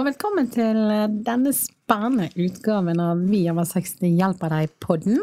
og 0.00 0.06
velkommen 0.06 0.46
til 0.48 0.78
denne 1.26 1.50
spennende 1.52 2.30
utgaven 2.40 3.00
av 3.04 3.18
Vi 3.28 3.42
over 3.52 3.66
60 3.68 4.14
hjelper 4.16 4.52
deg-podden. 4.54 5.18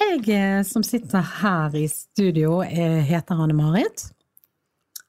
Jeg 0.00 0.22
eh, 0.32 0.60
som 0.64 0.84
sitter 0.86 1.20
her 1.42 1.76
i 1.76 1.82
studio, 1.92 2.62
eh, 2.64 3.02
heter 3.04 3.42
Anne-Marit. 3.44 4.06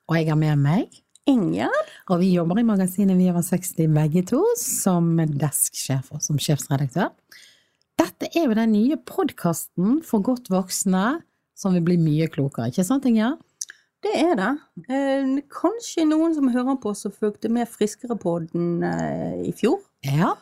Og 0.09 0.18
jeg 0.18 0.27
har 0.27 0.39
med 0.41 0.59
meg 0.59 1.00
Ingjerd. 1.32 1.93
Og 2.11 2.19
vi 2.25 2.33
jobber 2.33 2.59
i 2.59 2.65
magasinet 2.68 3.15
Vi 3.15 3.29
over 3.32 3.46
60 3.47 3.88
begge 3.96 4.25
to, 4.33 4.41
som 4.59 5.15
desksjef 5.15 6.11
og 6.11 6.20
som 6.25 6.42
sjefsredaktør. 6.42 7.14
Dette 8.01 8.34
er 8.34 8.50
jo 8.50 8.59
den 8.59 8.75
nye 8.75 9.00
podkasten 9.00 10.01
for 10.04 10.25
godt 10.28 10.51
voksne 10.51 11.21
som 11.56 11.78
vil 11.78 11.87
bli 11.87 12.01
mye 12.01 12.28
klokere, 12.28 12.73
ikke 12.73 12.84
sant 12.84 13.07
Ingjerd? 13.07 13.39
Det 14.04 14.14
er 14.20 14.34
det. 14.39 14.54
Eh, 14.92 15.36
kanskje 15.52 16.06
noen 16.10 16.34
som 16.36 16.50
hører 16.52 16.80
på 16.84 16.92
som 16.98 17.14
fulgte 17.16 17.52
med 17.52 17.70
Friskere-podden 17.71 18.84
eh, 18.88 19.38
i 19.48 19.54
fjor. 19.56 19.79
Ja. 20.04 20.34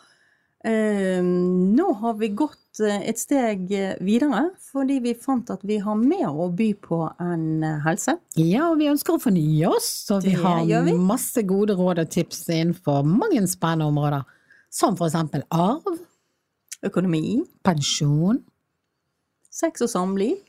Eh, 0.66 1.22
nå 1.22 1.88
har 2.02 2.18
vi 2.20 2.32
gått 2.38 2.82
eh, 2.86 3.02
et 3.10 3.22
steg 3.22 3.70
videre, 4.06 4.44
fordi 4.72 5.00
vi 5.02 5.16
fant 5.18 5.50
at 5.54 5.64
vi 5.66 5.80
har 5.82 5.98
mer 5.98 6.30
å 6.30 6.50
by 6.54 6.70
på 6.82 7.02
enn 7.22 7.64
eh, 7.66 7.80
helse. 7.86 8.18
Ja, 8.38 8.68
og 8.72 8.78
vi 8.82 8.90
ønsker 8.92 9.18
å 9.18 9.24
fornye 9.24 9.72
oss, 9.72 9.90
og 10.14 10.26
vi 10.26 10.36
har 10.38 10.66
vi. 10.66 10.94
masse 10.98 11.46
gode 11.50 11.78
råd 11.78 12.04
og 12.06 12.14
tips 12.14 12.48
innenfor 12.50 13.06
mange 13.06 13.42
spennende 13.50 13.90
områder. 13.90 14.26
Som 14.72 14.96
for 14.98 15.10
eksempel 15.10 15.44
arv, 15.52 16.00
Økonomi, 16.82 17.44
pensjon, 17.62 18.40
sex 19.54 19.84
og 19.86 19.92
samliv. 19.92 20.40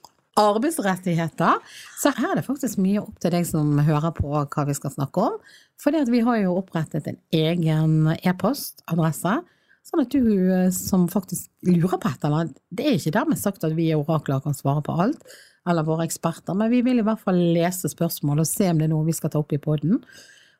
Arbeidsrettigheter. 0.41 1.61
Så 2.01 2.13
her 2.17 2.33
er 2.33 2.41
det 2.41 2.47
faktisk 2.47 2.81
mye 2.81 3.03
opp 3.03 3.19
til 3.21 3.35
deg 3.35 3.47
som 3.49 3.77
hører 3.85 4.15
på 4.17 4.31
hva 4.33 4.67
vi 4.69 4.77
skal 4.77 4.95
snakke 4.95 5.27
om. 5.29 5.39
For 5.81 5.95
vi 6.09 6.23
har 6.25 6.39
jo 6.43 6.57
opprettet 6.61 7.09
en 7.11 7.19
egen 7.37 8.13
e-postadresse. 8.23 9.41
Sånn 9.83 10.05
at 10.05 10.15
du 10.15 10.23
eh, 10.55 10.69
som 10.75 11.09
faktisk 11.11 11.51
lurer 11.67 11.99
på 11.99 12.11
et 12.13 12.23
eller 12.23 12.45
annet 12.45 12.61
Det 12.71 12.85
er 12.87 12.95
ikke 12.95 13.17
dermed 13.17 13.41
sagt 13.41 13.65
at 13.67 13.75
vi 13.75 13.89
er 13.91 13.99
orakler 13.99 14.39
og 14.39 14.47
kan 14.47 14.55
svare 14.55 14.85
på 14.87 14.95
alt, 15.05 15.25
eller 15.69 15.87
våre 15.87 16.07
eksperter, 16.07 16.55
men 16.59 16.71
vi 16.71 16.85
vil 16.87 17.03
i 17.03 17.07
hvert 17.07 17.23
fall 17.23 17.39
lese 17.55 17.91
spørsmål 17.91 18.45
og 18.45 18.49
se 18.49 18.71
om 18.71 18.79
det 18.79 18.87
er 18.87 18.93
noe 18.95 19.07
vi 19.07 19.15
skal 19.17 19.35
ta 19.35 19.43
opp 19.43 19.53
i 19.55 19.61
poden. 19.63 19.99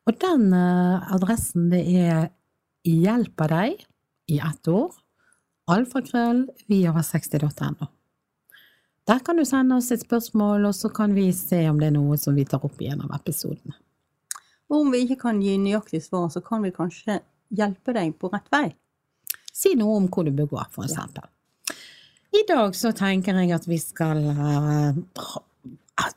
Og 0.03 0.19
den 0.19 0.51
eh, 0.51 1.15
adressen 1.15 1.71
det 1.71 1.85
er 2.03 2.29
hjelper 2.83 3.55
deg 3.55 3.83
i 4.31 4.39
ett 4.43 4.71
ord. 4.71 4.99
Alfakrøll 5.71 6.45
viover60.no. 6.67 7.87
Der 9.07 9.19
kan 9.19 9.35
du 9.35 9.43
sende 9.45 9.75
oss 9.75 9.91
et 9.91 10.03
spørsmål, 10.05 10.69
og 10.69 10.75
så 10.75 10.89
kan 10.93 11.11
vi 11.15 11.27
se 11.35 11.65
om 11.69 11.79
det 11.79 11.89
er 11.89 11.95
noe 11.97 12.15
som 12.19 12.35
vi 12.35 12.45
tar 12.47 12.63
opp 12.63 12.79
av 12.79 13.15
episodene. 13.17 13.75
Og 14.71 14.79
om 14.85 14.93
vi 14.93 15.03
ikke 15.03 15.19
kan 15.25 15.41
gi 15.43 15.57
nøyaktig 15.59 16.01
svar, 16.05 16.29
så 16.31 16.41
kan 16.41 16.63
vi 16.63 16.71
kanskje 16.71 17.19
hjelpe 17.53 17.93
deg 17.93 18.15
på 18.17 18.31
rett 18.31 18.47
vei. 18.53 18.69
Si 19.53 19.75
noe 19.77 19.99
om 19.99 20.07
hvor 20.07 20.25
du 20.25 20.31
bør 20.31 20.53
gå, 20.55 20.61
for 20.71 20.87
eksempel. 20.87 21.27
I 22.33 22.45
dag 22.49 22.73
så 22.73 22.93
tenker 22.97 23.37
jeg 23.37 23.51
at 23.53 23.67
vi 23.69 23.77
skal 23.77 24.23
eh, 24.31 24.95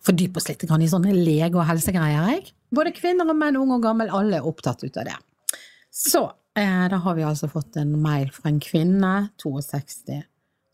fordype 0.07 0.41
oss 0.41 0.49
litt 0.49 0.65
i 0.65 0.89
sånne 0.89 1.13
lege- 1.13 1.59
og 1.59 1.67
helsegreier. 1.69 2.31
Jeg. 2.31 2.55
Både 2.73 2.95
kvinner 2.97 3.29
og 3.29 3.37
menn, 3.37 3.59
ung 3.61 3.75
og 3.77 3.83
gammel, 3.85 4.09
alle 4.15 4.39
er 4.39 4.47
opptatt 4.47 4.87
ut 4.87 4.97
av 4.97 5.11
det. 5.11 5.19
Så 5.91 6.23
eh, 6.57 6.87
da 6.89 7.03
har 7.03 7.19
vi 7.19 7.27
altså 7.27 7.51
fått 7.53 7.77
en 7.83 7.93
mail 8.01 8.31
fra 8.33 8.49
en 8.49 8.63
kvinne, 8.63 9.13
62, 9.43 10.23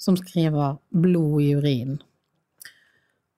som 0.02 0.18
skriver 0.18 0.80
blod 0.90 1.42
i 1.42 1.52
urinen. 1.56 2.00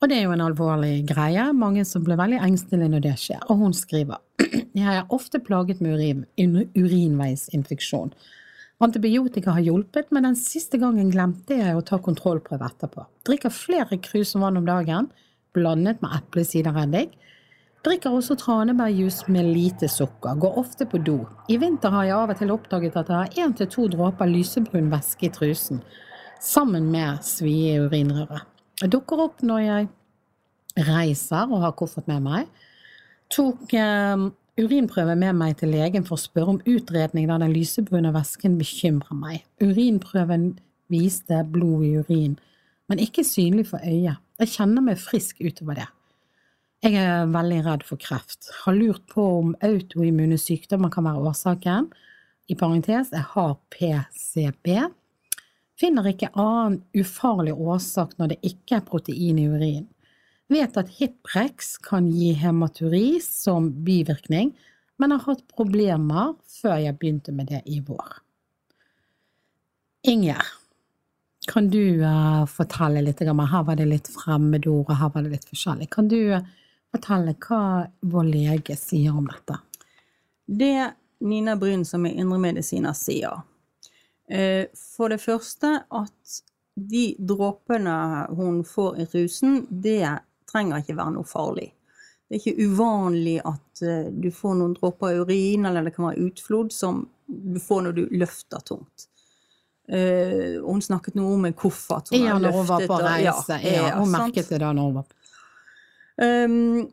Og 0.03 0.11
det 0.11 0.19
er 0.19 0.27
jo 0.27 0.35
en 0.35 0.45
alvorlig 0.45 1.07
greie, 1.09 1.47
mange 1.57 1.85
som 1.89 2.03
blir 2.05 2.19
veldig 2.21 2.43
engstelige 2.45 2.93
når 2.93 3.05
det 3.07 3.15
skjer. 3.23 3.45
Og 3.49 3.63
hun 3.63 3.77
skriver 3.77 4.21
jeg 4.77 4.97
er 4.99 5.13
ofte 5.15 5.41
plaget 5.41 5.81
med 5.85 5.97
urin, 5.97 6.25
urinveisinfeksjon. 6.77 8.13
Antibiotika 8.85 9.55
har 9.55 9.65
hjulpet, 9.65 10.11
men 10.13 10.27
den 10.27 10.37
siste 10.37 10.81
gangen 10.83 11.13
glemte 11.15 11.57
jeg 11.57 11.77
å 11.77 11.85
ta 11.87 12.01
kontrollprøve 12.03 12.69
etterpå. 12.69 13.07
Drikker 13.25 13.55
flere 13.55 14.01
krus 14.03 14.35
vann 14.37 14.59
om 14.61 14.67
dagen, 14.69 15.09
blandet 15.57 16.03
med 16.05 16.19
eplesidereddik. 16.19 17.15
Drikker 17.85 18.17
også 18.17 18.37
tranebærjus 18.41 19.23
med 19.33 19.49
lite 19.55 19.89
sukker, 19.93 20.37
går 20.41 20.59
ofte 20.61 20.89
på 20.89 21.01
do. 21.05 21.21
I 21.49 21.59
vinter 21.61 21.93
har 21.93 22.09
jeg 22.09 22.17
av 22.19 22.33
og 22.35 22.41
til 22.41 22.53
oppdaget 22.53 22.97
at 22.97 23.13
jeg 23.13 23.21
har 23.23 23.47
én 23.47 23.57
til 23.57 23.69
to 23.73 23.87
dråper 23.93 24.29
lysebrun 24.29 24.93
væske 24.93 25.29
i 25.29 25.33
trusen, 25.33 25.81
sammen 26.45 26.91
med 26.93 27.25
svie 27.25 27.75
i 27.75 27.83
urinrøret. 27.83 28.45
Jeg 28.83 28.93
dukker 28.93 29.23
opp 29.29 29.43
når 29.47 29.61
jeg 29.65 29.91
reiser 30.89 31.51
og 31.51 31.63
har 31.63 31.77
koffert 31.79 32.09
med 32.11 32.25
meg. 32.25 32.49
Tok 33.33 33.73
eh, 33.79 34.27
urinprøve 34.61 35.17
med 35.19 35.39
meg 35.39 35.57
til 35.61 35.73
legen 35.75 36.07
for 36.07 36.19
å 36.19 36.25
spørre 36.25 36.57
om 36.57 36.63
utredning 36.69 37.31
da 37.31 37.39
den 37.43 37.55
lysebrune 37.55 38.13
væsken 38.15 38.59
bekymrer 38.61 39.19
meg. 39.19 39.43
Urinprøven 39.63 40.53
viste 40.93 41.41
blod 41.51 41.87
i 41.87 41.95
urin, 42.03 42.37
men 42.91 43.03
ikke 43.03 43.25
synlig 43.27 43.69
for 43.71 43.83
øyet. 43.83 44.21
Jeg 44.43 44.51
kjenner 44.57 44.85
meg 44.85 45.01
frisk 45.01 45.41
utover 45.41 45.79
det. 45.81 45.89
Jeg 46.85 46.99
er 47.01 47.31
veldig 47.33 47.63
redd 47.65 47.85
for 47.89 47.97
kreft. 47.97 48.51
Har 48.65 48.77
lurt 48.77 49.07
på 49.09 49.23
om 49.39 49.55
autoimmune 49.65 50.37
sykdommer 50.37 50.91
kan 50.93 51.07
være 51.07 51.31
årsaken. 51.31 51.87
I 52.53 52.57
parentes, 52.61 53.15
jeg 53.15 53.25
har 53.31 53.55
PCB. 53.73 54.69
Finner 55.81 56.07
ikke 56.07 56.31
annen 56.39 56.83
ufarlig 56.95 57.55
årsak 57.55 58.15
når 58.19 58.35
det 58.35 58.41
ikke 58.47 58.79
er 58.79 58.87
protein 58.87 59.41
i 59.43 59.49
urin. 59.51 59.87
Vet 60.53 60.77
at 60.79 60.93
Hiprex 60.99 61.77
kan 61.83 62.11
gi 62.13 62.33
hematuri 62.39 63.19
som 63.25 63.71
bivirkning, 63.85 64.53
men 65.01 65.15
har 65.15 65.25
hatt 65.27 65.47
problemer 65.51 66.35
før 66.61 66.77
jeg 66.79 66.99
begynte 67.01 67.35
med 67.35 67.51
det 67.51 67.63
i 67.67 67.81
vår. 67.83 68.21
Inger, 70.07 70.45
kan 71.49 71.71
du 71.73 72.05
eh, 72.05 72.45
fortelle 72.47 73.03
litt? 73.03 73.21
Her 73.25 73.65
var 73.65 73.77
det 73.77 73.89
litt 73.89 74.11
fremmedord, 74.13 74.85
og 74.89 74.99
her 75.01 75.11
var 75.15 75.25
det 75.25 75.33
litt 75.33 75.49
forskjellig. 75.49 75.89
Kan 75.91 76.11
du 76.13 76.19
eh, 76.37 76.45
fortelle 76.95 77.35
hva 77.49 77.63
vår 78.01 78.29
lege 78.29 78.77
sier 78.79 79.17
om 79.17 79.27
dette? 79.29 79.59
Det 80.45 80.93
Nina 81.25 81.57
Bryn, 81.57 81.85
som 81.89 82.05
er 82.07 82.21
indremedisiner, 82.21 82.93
sier 82.97 83.43
For 84.97 85.09
det 85.13 85.21
første 85.21 85.75
at 85.93 86.37
de 86.75 87.15
dråpene 87.19 88.27
hun 88.35 88.63
får 88.67 88.99
i 88.99 89.07
rusen, 89.13 89.67
det 89.71 90.07
trenger 90.51 90.81
ikke 90.83 90.97
være 90.97 91.13
noe 91.19 91.29
farlig. 91.29 91.69
Det 92.29 92.39
er 92.39 92.41
ikke 92.41 92.65
uvanlig 92.71 93.37
at 93.45 93.83
eh, 93.85 94.07
du 94.11 94.31
får 94.33 94.55
noen 94.59 94.73
dråper 94.79 95.21
urin, 95.21 95.67
eller 95.69 95.85
det 95.85 95.93
kan 95.95 96.07
være 96.09 96.25
utflod, 96.31 96.73
som 96.73 97.03
du 97.27 97.61
får 97.61 97.83
når 97.85 97.93
du 97.99 98.05
løfter 98.17 98.65
tungt. 98.65 99.09
Uh, 99.85 100.63
hun 100.65 100.81
snakket 100.81 101.15
noe 101.19 101.35
om 101.37 101.45
en 101.45 101.53
koffert 101.53 102.09
som 102.09 102.17
Ja, 102.17 102.31
har 102.33 102.41
når 102.41 102.55
hun 102.57 102.67
var 102.71 102.81
løftet, 102.81 103.03
reise. 103.05 103.59
og- 103.59 103.65
ja, 103.69 103.89
Ja, 103.91 103.99
hun 103.99 104.11
merket 104.11 104.49
det 104.49 104.61
da 104.63 104.71
når 104.73 104.83
hun 104.89 104.95
var 104.95 105.03
på 105.11 105.15
Um, 106.17 106.93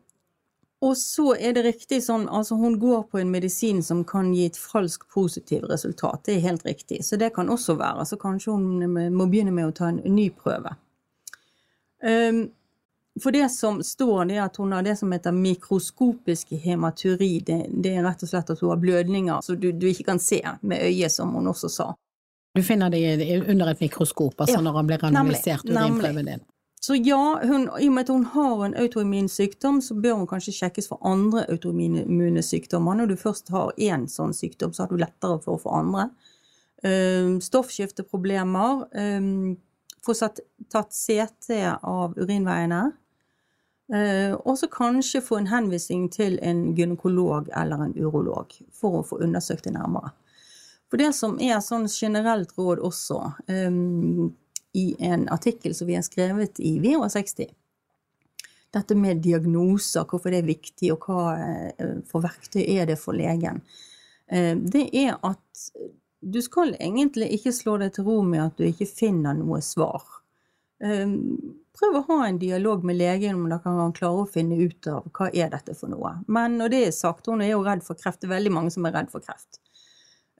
og 0.81 0.97
så 0.97 1.35
er 1.37 1.53
det 1.53 1.61
riktig 1.67 1.99
sånn, 2.01 2.23
altså 2.25 2.55
hun 2.57 2.79
går 2.81 3.03
på 3.11 3.19
en 3.21 3.29
medisin 3.29 3.83
som 3.85 4.01
kan 4.07 4.31
gi 4.33 4.47
et 4.49 4.57
falsk 4.57 5.03
positivt 5.13 5.67
resultat. 5.69 6.23
Det 6.25 6.39
er 6.39 6.47
helt 6.47 6.65
riktig. 6.65 7.03
Så 7.05 7.19
det 7.21 7.35
kan 7.35 7.51
også 7.53 7.75
være. 7.77 8.05
Så 8.09 8.17
kanskje 8.17 8.55
hun 8.55 8.87
må 9.13 9.27
begynne 9.29 9.53
med 9.53 9.69
å 9.69 9.75
ta 9.77 9.91
en 9.91 10.01
ny 10.09 10.31
prøve. 10.33 10.73
Um, 12.01 12.47
for 13.21 13.35
det 13.35 13.51
som 13.53 13.83
står, 13.85 14.25
det 14.25 14.39
er 14.39 14.47
at 14.47 14.57
hun 14.57 14.73
har 14.73 14.81
det 14.81 14.95
som 14.97 15.11
heter 15.13 15.35
mikroskopisk 15.37 16.55
hematuri. 16.63 17.43
Det, 17.45 17.59
det 17.83 17.93
er 17.99 18.07
rett 18.07 18.25
og 18.25 18.31
slett 18.31 18.49
at 18.49 18.63
hun 18.63 18.73
har 18.73 18.81
blødninger 18.81 19.45
som 19.45 19.59
du, 19.61 19.69
du 19.75 19.85
ikke 19.91 20.07
kan 20.09 20.23
se 20.23 20.41
med 20.65 20.81
øyet, 20.81 21.13
som 21.13 21.35
hun 21.37 21.51
også 21.51 21.69
sa. 21.69 21.91
Du 22.57 22.63
finner 22.65 22.89
det 22.89 23.03
under 23.45 23.69
et 23.71 23.85
mikroskop, 23.85 24.33
altså 24.41 24.57
Ja, 24.57 24.63
når 24.65 24.81
han 24.81 24.89
blir 24.89 25.05
analysert 25.07 25.69
urinprøven 25.69 26.25
din. 26.25 26.41
Så 26.81 26.95
ja, 26.95 27.39
hun, 27.43 27.67
i 27.79 27.87
og 27.89 27.93
med 27.93 28.07
at 28.07 28.09
hun 28.09 28.23
har 28.33 28.63
en 28.65 28.73
autoimmun 28.73 29.27
sykdom, 29.29 29.83
så 29.85 29.93
bør 30.01 30.15
hun 30.17 30.29
kanskje 30.29 30.55
sjekkes 30.57 30.87
for 30.89 30.97
andre 31.05 31.43
autoimmune 31.53 32.41
sykdommer. 32.41 32.97
Når 32.97 33.11
du 33.11 33.19
først 33.21 33.51
har 33.53 33.75
én 33.77 34.07
sånn 34.09 34.33
sykdom, 34.33 34.73
så 34.73 34.83
har 34.87 34.89
du 34.89 34.97
lettere 34.97 35.37
for 35.43 35.59
å 35.59 35.61
få 35.61 35.75
andre. 35.77 36.07
Um, 36.81 37.37
stoffskifteproblemer. 37.45 38.87
Um, 38.97 39.59
få 40.01 40.17
tatt 40.17 40.97
CT 40.97 41.61
av 41.85 42.17
urinveiene. 42.17 42.81
Uh, 43.93 44.33
og 44.41 44.57
så 44.57 44.71
kanskje 44.71 45.21
få 45.21 45.37
en 45.37 45.51
henvisning 45.51 46.09
til 46.09 46.39
en 46.41 46.71
gynekolog 46.73 47.51
eller 47.61 47.85
en 47.85 47.97
urolog 47.99 48.57
for 48.73 49.03
å 49.03 49.05
få 49.05 49.21
undersøkt 49.21 49.69
det 49.69 49.75
nærmere. 49.77 50.15
For 50.89 50.97
det 50.97 51.13
som 51.13 51.37
er 51.37 51.61
sånn 51.61 51.85
generelt 51.91 52.57
råd 52.57 52.81
også, 52.89 53.21
um, 53.53 54.31
i 54.73 54.95
en 54.99 55.27
artikkel 55.29 55.75
som 55.75 55.87
vi 55.87 55.97
har 55.97 56.05
skrevet 56.05 56.59
i 56.59 56.77
VH60. 56.79 57.49
Dette 58.71 58.95
med 58.95 59.19
diagnoser, 59.23 60.05
hvorfor 60.07 60.31
det 60.31 60.43
er 60.43 60.47
viktig, 60.47 60.93
og 60.93 61.07
hva 61.07 61.23
eh, 61.37 61.97
for 62.07 62.23
verktøy 62.23 62.61
er 62.63 62.87
det 62.87 62.99
for 63.01 63.17
legen. 63.17 63.59
Eh, 64.31 64.55
Det 64.55 64.85
er 64.95 65.17
at 65.27 65.65
du 66.21 66.39
skal 66.41 66.75
egentlig 66.79 67.31
ikke 67.35 67.51
slå 67.51 67.77
deg 67.81 67.95
til 67.95 68.07
ro 68.07 68.21
med 68.23 68.45
at 68.45 68.57
du 68.57 68.63
ikke 68.69 68.87
finner 68.87 69.35
noe 69.35 69.59
svar. 69.65 70.05
Eh, 70.83 71.17
Prøv 71.71 71.95
å 71.97 72.03
ha 72.09 72.27
en 72.27 72.37
dialog 72.37 72.83
med 72.83 72.97
legen 72.99 73.37
om 73.39 73.45
dere 73.49 73.63
kan 73.63 73.93
klare 73.95 74.25
å 74.25 74.29
finne 74.29 74.57
ut 74.59 74.87
av 74.91 75.05
hva 75.15 75.29
er 75.31 75.49
dette 75.53 75.73
for 75.77 75.89
noe. 75.89 76.17
Men 76.27 76.57
når 76.59 76.73
det 76.73 76.81
er 76.87 76.91
sagt, 76.95 77.29
hun 77.31 77.41
er 77.41 77.53
jo 77.53 77.61
redd 77.63 77.83
for 77.85 77.95
kreft. 77.97 78.19
Det 78.21 78.27
er 78.27 78.35
veldig 78.35 78.51
mange 78.53 78.73
som 78.75 78.85
er 78.85 78.93
redd 78.97 79.11
for 79.13 79.23
kreft. 79.23 79.61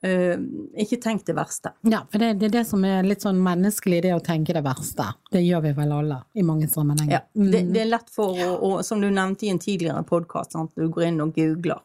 Eh, 0.02 0.34
ikke 0.82 0.98
tenk 1.02 1.22
det 1.26 1.36
verste. 1.38 1.70
Ja, 1.86 2.00
for 2.10 2.18
det, 2.18 2.32
det 2.40 2.48
er 2.48 2.54
det 2.56 2.64
som 2.66 2.82
er 2.84 3.04
litt 3.06 3.22
sånn 3.22 3.38
menneskelig, 3.42 4.00
det 4.02 4.16
å 4.16 4.22
tenke 4.24 4.56
det 4.56 4.64
verste. 4.66 5.06
Det 5.30 5.44
gjør 5.44 5.62
vi 5.68 5.72
vel 5.76 5.94
alle, 5.94 6.18
i 6.34 6.42
mange 6.46 6.66
sammenhenger. 6.70 7.20
Ja, 7.20 7.22
det, 7.38 7.62
det 7.70 7.84
er 7.84 7.92
lett 7.92 8.10
for 8.10 8.34
å, 8.34 8.50
og 8.66 8.82
som 8.86 9.02
du 9.02 9.06
nevnte 9.12 9.46
i 9.46 9.52
en 9.54 9.62
tidligere 9.62 10.02
podkast, 10.08 10.58
du 10.74 10.88
går 10.90 11.12
inn 11.12 11.22
og 11.22 11.36
googler. 11.38 11.84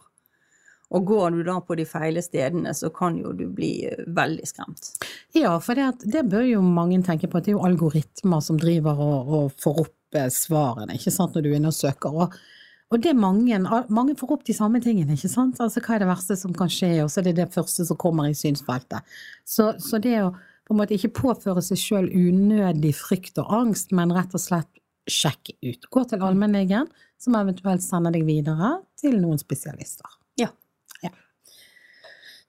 Og 0.97 1.05
går 1.05 1.31
du 1.35 1.39
da 1.43 1.59
på 1.61 1.75
de 1.75 1.83
feile 1.85 2.23
stedene, 2.23 2.71
så 2.73 2.89
kan 2.95 3.17
jo 3.19 3.35
du 3.35 3.45
bli 3.53 3.71
eh, 3.85 4.01
veldig 4.07 4.49
skremt. 4.49 4.93
Ja, 5.35 5.53
for 5.61 5.77
det, 5.77 6.07
det 6.07 6.25
bør 6.31 6.47
jo 6.47 6.63
mange 6.63 7.01
tenke 7.05 7.29
på, 7.29 7.37
at 7.37 7.45
det 7.45 7.53
er 7.53 7.59
jo 7.59 7.65
algoritmer 7.67 8.41
som 8.41 8.57
driver 8.57 8.97
og, 9.03 9.33
og 9.39 9.57
får 9.61 9.81
opp 9.83 10.17
eh, 10.17 10.29
svarene, 10.33 10.95
ikke 10.97 11.13
sant, 11.13 11.35
når 11.35 11.45
du 11.45 11.51
er 11.51 11.59
inne 11.59 11.73
og 11.73 11.77
søker. 11.77 12.15
Og, 12.25 12.39
og 12.87 13.01
det 13.03 13.11
er 13.11 13.19
mange, 13.19 13.57
mange 13.91 14.15
får 14.15 14.31
opp 14.37 14.45
de 14.47 14.55
samme 14.55 14.79
tingene, 14.83 15.17
ikke 15.17 15.31
sant. 15.31 15.59
Altså 15.63 15.81
hva 15.83 15.97
er 15.97 16.05
det 16.05 16.11
verste 16.11 16.37
som 16.39 16.53
kan 16.55 16.71
skje, 16.71 16.93
og 17.03 17.11
så 17.11 17.19
er 17.19 17.29
det 17.29 17.37
det 17.41 17.49
første 17.51 17.83
som 17.87 17.99
kommer 17.99 18.29
i 18.29 18.37
synsfeltet. 18.37 19.17
Så, 19.43 19.73
så 19.83 19.99
det 20.03 20.21
å 20.23 20.31
på 20.67 20.75
en 20.75 20.81
måte 20.81 20.97
ikke 20.97 21.13
påføre 21.15 21.61
seg 21.63 21.79
sjøl 21.79 22.07
unødig 22.11 22.91
frykt 22.99 23.39
og 23.39 23.51
angst, 23.55 23.93
men 23.95 24.11
rett 24.11 24.33
og 24.35 24.43
slett 24.43 24.71
sjekke 25.07 25.55
ut. 25.63 25.87
Gå 25.91 26.03
til 26.11 26.23
allmennlegen, 26.27 26.89
som 27.19 27.37
eventuelt 27.39 27.83
sender 27.85 28.11
deg 28.11 28.25
videre 28.27 28.73
til 28.99 29.15
noen 29.21 29.39
spesialister. 29.39 30.17
Ja. 30.39 30.49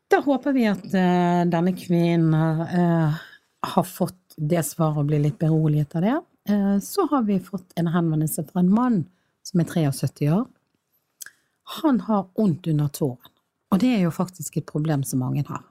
Da 0.08 0.22
håper 0.24 0.54
vi 0.56 0.64
at 0.70 0.86
uh, 0.88 1.44
denne 1.52 1.74
kvinnen 1.76 2.32
uh, 2.34 3.18
har 3.74 3.86
fått 3.86 4.38
det 4.38 4.64
svaret 4.64 5.02
og 5.02 5.10
blir 5.10 5.20
litt 5.20 5.38
beroliget 5.38 5.94
av 5.98 6.06
det. 6.06 6.16
Uh, 6.48 6.76
så 6.82 7.06
har 7.12 7.26
vi 7.28 7.38
fått 7.44 7.76
en 7.78 7.90
henvendelse 7.92 8.46
fra 8.48 8.64
en 8.64 8.72
mann 8.72 8.98
som 9.48 9.62
er 9.62 9.68
73 9.72 10.28
år. 10.36 10.46
Han 11.80 12.00
har 12.06 12.28
vondt 12.36 12.68
under 12.70 12.92
tåen, 12.92 13.32
og 13.72 13.80
det 13.82 13.94
er 13.96 14.06
jo 14.06 14.14
faktisk 14.14 14.60
et 14.60 14.68
problem 14.68 15.04
som 15.04 15.20
mange 15.24 15.44
har. 15.48 15.64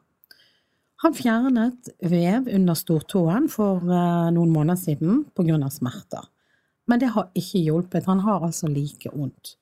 Han 1.03 1.13
fjernet 1.13 1.91
vev 2.09 2.47
under 2.49 2.77
stortåen 2.77 3.45
for 3.53 3.85
eh, 3.85 4.29
noen 4.33 4.53
måneder 4.53 4.79
siden 4.81 5.25
av 5.61 5.69
smerter. 5.69 6.25
Men 6.89 6.99
det 6.99 7.11
har 7.13 7.29
ikke 7.37 7.61
hjulpet, 7.61 8.07
han 8.07 8.23
har 8.25 8.45
altså 8.45 8.69
like 8.71 9.11
vondt. 9.13 9.57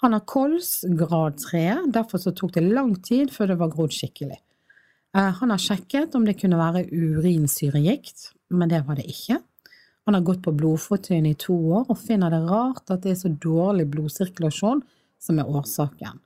Han 0.00 0.14
har 0.16 0.24
kols 0.24 0.84
grad 0.96 1.36
3, 1.36 1.92
derfor 1.92 2.22
så 2.22 2.32
tok 2.32 2.54
det 2.54 2.64
lang 2.64 2.94
tid 3.04 3.32
før 3.34 3.52
det 3.52 3.58
var 3.60 3.72
grodd 3.74 3.92
skikkelig. 3.92 4.38
Eh, 5.16 5.32
Han 5.40 5.50
har 5.50 5.58
sjekket 5.58 6.14
om 6.14 6.24
det 6.24 6.38
kunne 6.40 6.56
være 6.56 6.86
urinsyregikt, 6.88 8.30
men 8.50 8.68
det 8.68 8.86
var 8.86 8.96
det 8.96 9.08
ikke. 9.10 9.40
Han 10.08 10.16
har 10.16 10.24
gått 10.26 10.42
på 10.42 10.52
blodfortynn 10.56 11.26
i 11.28 11.36
to 11.38 11.54
år 11.54 11.90
og 11.92 11.98
finner 12.00 12.32
det 12.32 12.40
rart 12.48 12.90
at 12.90 13.04
det 13.04 13.14
er 13.14 13.20
så 13.20 13.30
dårlig 13.30 13.86
blodsirkulasjon 13.92 14.82
som 15.20 15.38
er 15.38 15.48
årsaken. 15.48 16.20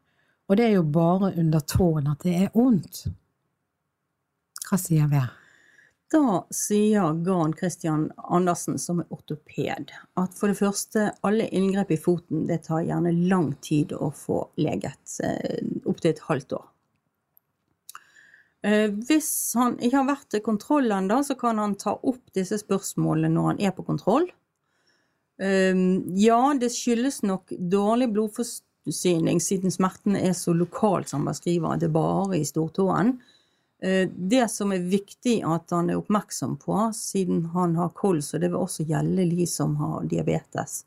Og 0.49 0.59
det 0.59 0.69
er 0.69 0.76
jo 0.76 0.85
bare 0.94 1.32
under 1.41 1.65
tåen 1.69 2.11
at 2.11 2.25
det 2.25 2.35
er 2.44 2.53
vondt. 2.55 3.06
Hva 4.69 4.79
sier 4.81 5.09
vi? 5.11 5.23
Da 6.15 6.44
sier 6.55 7.17
Garn 7.26 7.55
Christian 7.59 8.05
Andersen, 8.17 8.79
som 8.79 9.00
er 9.03 9.09
ortoped, 9.12 9.91
at 10.21 10.37
for 10.38 10.53
det 10.53 10.61
første, 10.61 11.09
alle 11.26 11.49
inngrep 11.49 11.91
i 11.91 11.99
foten 11.99 12.44
det 12.47 12.61
tar 12.69 12.85
gjerne 12.87 13.11
lang 13.32 13.55
tid 13.65 13.97
å 13.97 14.12
få 14.15 14.44
leget. 14.61 15.17
Eh, 15.25 15.65
Opptil 15.85 16.12
et 16.12 16.23
halvt 16.29 16.55
år. 16.61 16.69
Eh, 18.64 18.88
Hvis 18.88 19.52
han 19.58 19.76
ikke 19.76 20.00
har 20.00 20.08
vært 20.08 20.31
til 20.32 20.43
kontroll 20.44 20.93
ennå, 20.96 21.20
så 21.26 21.37
kan 21.37 21.61
han 21.61 21.76
ta 21.81 21.99
opp 22.00 22.22
disse 22.37 22.58
spørsmålene 22.62 23.34
når 23.34 23.50
han 23.50 23.61
er 23.69 23.75
på 23.76 23.84
kontroll. 23.87 24.31
Eh, 25.38 25.76
Ja, 26.25 26.40
det 26.56 26.72
skyldes 26.72 27.22
nok 27.22 27.52
dårlig 27.58 28.08
blodforsyning, 28.14 29.40
siden 29.40 29.75
smerten 29.75 30.16
er 30.16 30.32
så 30.32 30.56
lokalt 30.56 31.12
som 31.12 31.26
han 31.26 31.37
skriver, 31.37 31.75
at 31.75 31.84
det 31.84 31.93
bare 31.93 32.38
i 32.38 32.44
stortåen. 32.49 33.19
Eh, 33.82 34.08
Det 34.08 34.49
som 34.50 34.72
er 34.72 34.88
viktig 34.88 35.43
at 35.44 35.69
han 35.70 35.90
er 35.90 36.00
oppmerksom 36.00 36.56
på, 36.56 36.88
siden 36.94 37.50
han 37.52 37.76
har 37.76 37.90
kols, 37.90 38.32
og 38.32 38.40
det 38.40 38.50
vil 38.50 38.64
også 38.64 38.88
gjelde 38.88 39.28
de 39.28 39.46
som 39.46 39.76
har 39.76 40.05
diabetes, 40.05 40.84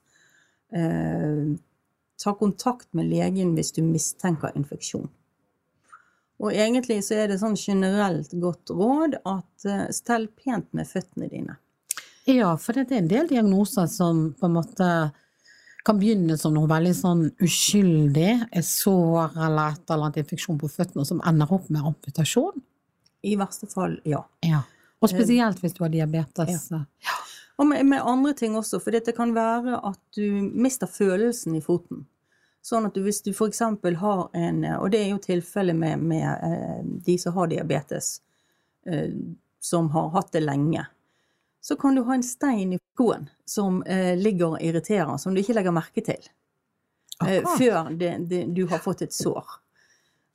ta 2.19 2.33
kontakt 2.33 2.89
med 2.93 3.07
legen 3.07 3.53
hvis 3.55 3.71
du 3.71 3.81
mistenker 3.81 4.51
infeksjon. 4.57 5.07
Og 6.37 6.53
egentlig 6.53 6.99
så 7.05 7.17
er 7.23 7.31
det 7.31 7.39
sånn 7.41 7.57
generelt 7.57 8.33
godt 8.37 8.69
råd 8.69 9.17
at 9.25 9.65
eh, 9.65 9.87
stell 9.95 10.27
pent 10.37 10.69
med 10.77 10.89
føttene 10.89 11.29
dine. 11.31 11.57
Ja, 12.27 12.51
for 12.59 12.75
det 12.75 12.91
er 12.91 13.01
en 13.01 13.09
del 13.09 13.29
diagnoser 13.29 13.87
som 13.89 14.29
på 14.37 14.49
en 14.49 14.57
måte 14.57 14.89
kan 15.87 15.99
begynne 15.99 16.35
som 16.37 16.51
noe 16.53 16.67
veldig 16.67 16.93
sånn 16.93 17.21
uskyldig, 17.43 18.31
et 18.51 18.67
sår 18.67 19.37
eller 19.37 19.77
et 19.77 19.85
eller 19.85 20.09
annet 20.09 20.19
infeksjon 20.25 20.59
på 20.59 20.69
føttene, 20.71 21.05
som 21.07 21.21
ender 21.25 21.53
opp 21.55 21.69
med 21.71 21.85
amputasjon. 21.87 22.59
I 23.23 23.37
verste 23.39 23.69
fall, 23.71 23.95
ja. 24.05 24.19
Ja. 24.45 24.65
Og 24.99 25.11
spesielt 25.11 25.61
hvis 25.63 25.77
du 25.77 25.85
har 25.85 25.93
diabetes. 25.93 26.67
Og 27.57 27.65
med, 27.69 27.85
med 27.87 28.03
andre 28.03 28.33
ting 28.37 28.57
også, 28.59 28.81
for 28.83 28.93
det 28.93 29.15
kan 29.17 29.31
være 29.35 29.79
at 29.87 29.99
du 30.17 30.51
mister 30.51 30.89
følelsen 30.91 31.55
i 31.57 31.63
foten. 31.63 32.03
Sånn 32.67 32.87
at 32.89 32.97
du, 32.97 32.99
hvis 33.05 33.21
du 33.23 33.31
f.eks. 33.31 33.61
har 34.01 34.23
en 34.35 34.63
Og 34.75 34.89
det 34.91 34.99
er 34.99 35.11
jo 35.13 35.21
tilfellet 35.23 35.77
med, 35.77 36.03
med 36.03 36.27
eh, 36.27 36.81
de 37.05 37.15
som 37.21 37.35
har 37.37 37.47
diabetes, 37.47 38.17
eh, 38.85 39.13
som 39.63 39.87
har 39.93 40.09
hatt 40.17 40.33
det 40.35 40.43
lenge. 40.43 40.83
Så 41.63 41.77
kan 41.79 41.95
du 41.95 42.01
ha 42.03 42.17
en 42.17 42.23
stein 42.23 42.73
i 42.75 42.79
skoen 42.93 43.29
som 43.47 43.79
eh, 43.83 44.17
ligger 44.19 44.57
og 44.57 44.61
irriterer, 44.63 45.15
som 45.17 45.35
du 45.35 45.41
ikke 45.41 45.55
legger 45.55 45.75
merke 45.75 46.03
til. 46.03 46.27
Eh, 47.25 47.37
Akkurat. 47.37 47.57
før 47.57 47.89
det, 47.95 48.11
det, 48.29 48.43
du 48.45 48.65
har 48.67 48.83
fått 48.83 49.01
et 49.01 49.13
sår. 49.13 49.57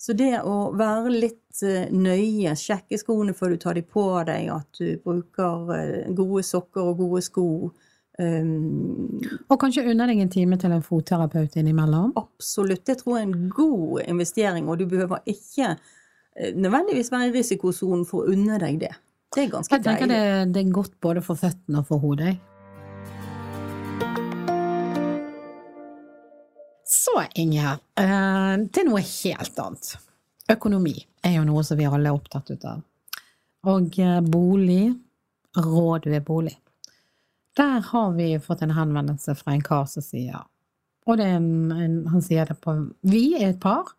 Så 0.02 0.16
det 0.18 0.40
å 0.42 0.72
være 0.74 1.12
litt 1.14 1.62
eh, 1.62 1.92
nøye, 1.94 2.56
sjekke 2.58 2.98
skoene 2.98 3.36
før 3.38 3.54
du 3.54 3.60
tar 3.62 3.78
de 3.78 3.84
på 3.86 4.06
deg, 4.26 4.48
at 4.50 4.80
du 4.80 4.96
bruker 5.04 5.72
eh, 5.76 6.08
gode 6.10 6.42
sokker 6.48 6.90
og 6.90 7.04
gode 7.04 7.22
sko 7.22 7.46
um, 8.18 9.20
Og 9.48 9.58
kanskje 9.60 9.86
unne 9.88 10.08
deg 10.10 10.20
en 10.24 10.32
time 10.32 10.58
til 10.60 10.74
en 10.74 10.84
fotterapeut 10.84 11.56
innimellom. 11.60 12.12
Absolutt. 12.20 12.84
Det 12.88 12.98
tror 13.00 13.18
jeg 13.18 13.26
er 13.26 13.30
en 13.30 13.50
god 13.56 14.04
investering, 14.06 14.68
og 14.68 14.78
du 14.82 14.86
behøver 14.90 15.24
ikke 15.26 15.72
eh, 15.72 16.52
nødvendigvis 16.54 17.12
være 17.12 17.30
i 17.30 17.34
risikosonen 17.38 18.06
for 18.08 18.22
å 18.22 18.36
unne 18.36 18.60
deg 18.62 18.80
det. 18.84 18.94
Det 19.32 19.46
er 19.46 19.52
ganske 19.52 19.72
deilig. 19.72 19.84
Jeg 19.84 20.00
tenker 20.00 20.14
deilig. 20.14 20.40
det, 20.46 20.54
det 20.54 20.64
er 20.64 20.72
godt 20.80 20.96
både 21.00 21.24
for 21.24 21.40
føttene 21.40 21.80
og 21.80 21.88
for 21.88 22.02
hodet. 22.04 22.36
Så, 26.92 27.22
Inger, 27.34 27.78
eh, 27.96 28.56
til 28.72 28.88
noe 28.90 29.00
helt 29.00 29.58
annet. 29.64 29.94
Økonomi 30.52 30.94
er 31.24 31.38
jo 31.38 31.44
noe 31.48 31.62
som 31.64 31.78
vi 31.78 31.86
alle 31.88 32.10
er 32.10 32.16
opptatt 32.16 32.52
av. 32.68 32.82
Og 33.72 33.98
eh, 34.02 34.18
bolig, 34.20 34.92
råd 35.56 36.08
ved 36.12 36.24
bolig. 36.26 36.54
Der 37.58 37.80
har 37.84 38.12
vi 38.16 38.38
fått 38.40 38.62
en 38.62 38.72
henvendelse 38.72 39.34
fra 39.36 39.52
en 39.52 39.64
kar 39.64 39.84
som 39.90 40.04
sier 40.04 40.46
Og 41.06 41.20
en, 41.20 41.72
en, 41.74 41.98
han 42.08 42.22
sier 42.24 42.48
det 42.48 42.56
på 42.62 42.74
Vi 43.02 43.34
er 43.40 43.50
et 43.50 43.60
par 43.60 43.92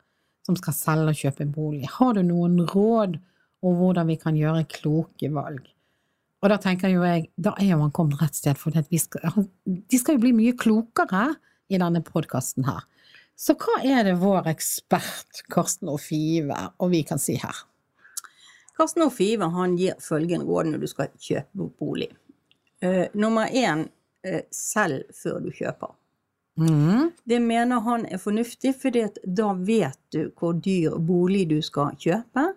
som 0.47 0.57
skal 0.59 0.75
selge 0.75 1.11
og 1.11 1.19
kjøpe 1.19 1.45
bolig. 1.47 1.85
Har 1.87 2.17
du 2.17 2.23
noen 2.25 2.57
råd 2.67 3.19
om 3.63 3.77
hvordan 3.79 4.09
vi 4.09 4.17
kan 4.19 4.35
gjøre 4.35 4.65
kloke 4.71 5.29
valg? 5.31 5.69
Og 6.43 6.51
da 6.51 6.57
tenker 6.59 6.91
jo 6.91 7.05
jeg, 7.07 7.29
da 7.39 7.53
er 7.55 7.69
jo 7.69 7.79
han 7.79 7.93
kommet 7.95 8.19
rett 8.19 8.35
sted, 8.35 8.57
for 8.59 8.75
skal, 8.75 9.45
de 9.63 9.99
skal 9.99 10.17
jo 10.17 10.23
bli 10.25 10.33
mye 10.35 10.55
klokere 10.59 11.29
i 11.71 11.79
denne 11.79 12.01
podkasten 12.03 12.67
her. 12.67 12.83
Så 13.39 13.55
hva 13.59 13.79
er 13.87 14.03
det 14.09 14.17
vår 14.19 14.49
ekspert 14.51 15.45
Karsten 15.51 15.89
Offive 15.89 16.57
og 16.83 16.91
vi 16.91 17.01
kan 17.07 17.21
si 17.21 17.37
her? 17.39 17.63
Karsten 18.75 19.05
Offive 19.05 19.47
han 19.55 19.77
gir 19.79 19.95
følgende 20.03 20.49
råd 20.49 20.73
når 20.73 20.83
du 20.83 20.89
skal 20.91 21.15
kjøpe 21.15 21.69
bolig. 21.79 22.11
Eh, 22.83 23.05
nummer 23.13 23.47
én, 23.47 23.85
uh, 24.27 24.41
selg 24.51 25.07
før 25.15 25.39
du 25.43 25.51
kjøper. 25.55 25.93
Mm. 26.59 27.11
Det 27.23 27.39
mener 27.39 27.79
han 27.85 28.05
er 28.05 28.19
fornuftig, 28.21 28.75
fordi 28.81 29.07
da 29.23 29.53
vet 29.55 29.99
du 30.13 30.27
hvor 30.37 30.53
dyr 30.53 30.97
bolig 30.99 31.47
du 31.49 31.61
skal 31.65 31.95
kjøpe. 31.97 32.49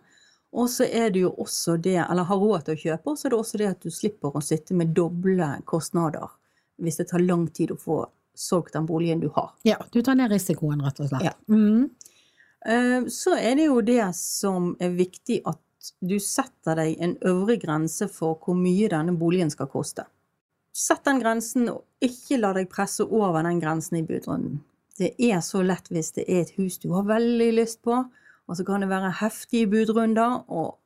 Og 0.56 0.70
så 0.72 0.86
er 0.88 1.10
det 1.12 1.22
jo 1.22 1.30
også 1.42 1.76
det, 1.82 1.98
eller 2.00 2.26
har 2.28 2.40
råd 2.40 2.66
til 2.66 2.76
å 2.76 2.80
kjøpe, 2.80 3.12
og 3.12 3.18
så 3.18 3.28
er 3.28 3.34
det 3.34 3.38
også 3.38 3.60
det 3.60 3.70
at 3.70 3.86
du 3.86 3.92
slipper 3.92 4.36
å 4.36 4.42
sitte 4.44 4.76
med 4.76 4.94
doble 4.96 5.48
kostnader 5.68 6.30
hvis 6.80 6.98
det 7.00 7.08
tar 7.10 7.24
lang 7.24 7.46
tid 7.56 7.72
å 7.72 7.78
få 7.80 8.02
solgt 8.36 8.74
den 8.76 8.86
boligen 8.88 9.20
du 9.20 9.30
har. 9.32 9.54
Ja, 9.64 9.78
du 9.92 10.02
tar 10.04 10.16
ned 10.18 10.32
risikoen, 10.32 10.82
rett 10.84 11.00
og 11.00 11.08
slett. 11.08 11.24
Ja. 11.24 11.32
Mm. 11.48 11.88
Eh, 12.66 13.06
Så 13.12 13.36
er 13.36 13.56
det 13.56 13.68
jo 13.70 13.80
det 13.80 14.10
som 14.16 14.74
er 14.80 14.92
viktig 14.96 15.40
at 15.48 15.60
du 16.00 16.18
setter 16.20 16.76
deg 16.76 17.00
en 17.00 17.14
øvre 17.24 17.56
grense 17.62 18.08
for 18.12 18.36
hvor 18.42 18.58
mye 18.58 18.90
denne 18.92 19.14
boligen 19.16 19.52
skal 19.52 19.70
koste. 19.72 20.04
Sett 20.76 21.06
den 21.08 21.22
grensen, 21.22 21.70
og 21.72 22.04
ikke 22.04 22.36
la 22.36 22.52
deg 22.56 22.68
presse 22.68 23.04
over 23.06 23.40
den 23.46 23.60
grensen 23.62 23.96
i 23.96 24.04
budrunden. 24.04 24.58
Det 24.98 25.14
er 25.20 25.40
så 25.44 25.62
lett 25.64 25.88
hvis 25.92 26.12
det 26.16 26.26
er 26.28 26.42
et 26.42 26.52
hus 26.56 26.76
du 26.82 26.90
har 26.92 27.06
veldig 27.08 27.48
lyst 27.56 27.80
på, 27.84 28.02
og 28.46 28.58
så 28.58 28.64
kan 28.64 28.84
det 28.84 28.90
være 28.90 29.14
heftige 29.22 29.70
budrunder, 29.72 30.42
og 30.52 30.76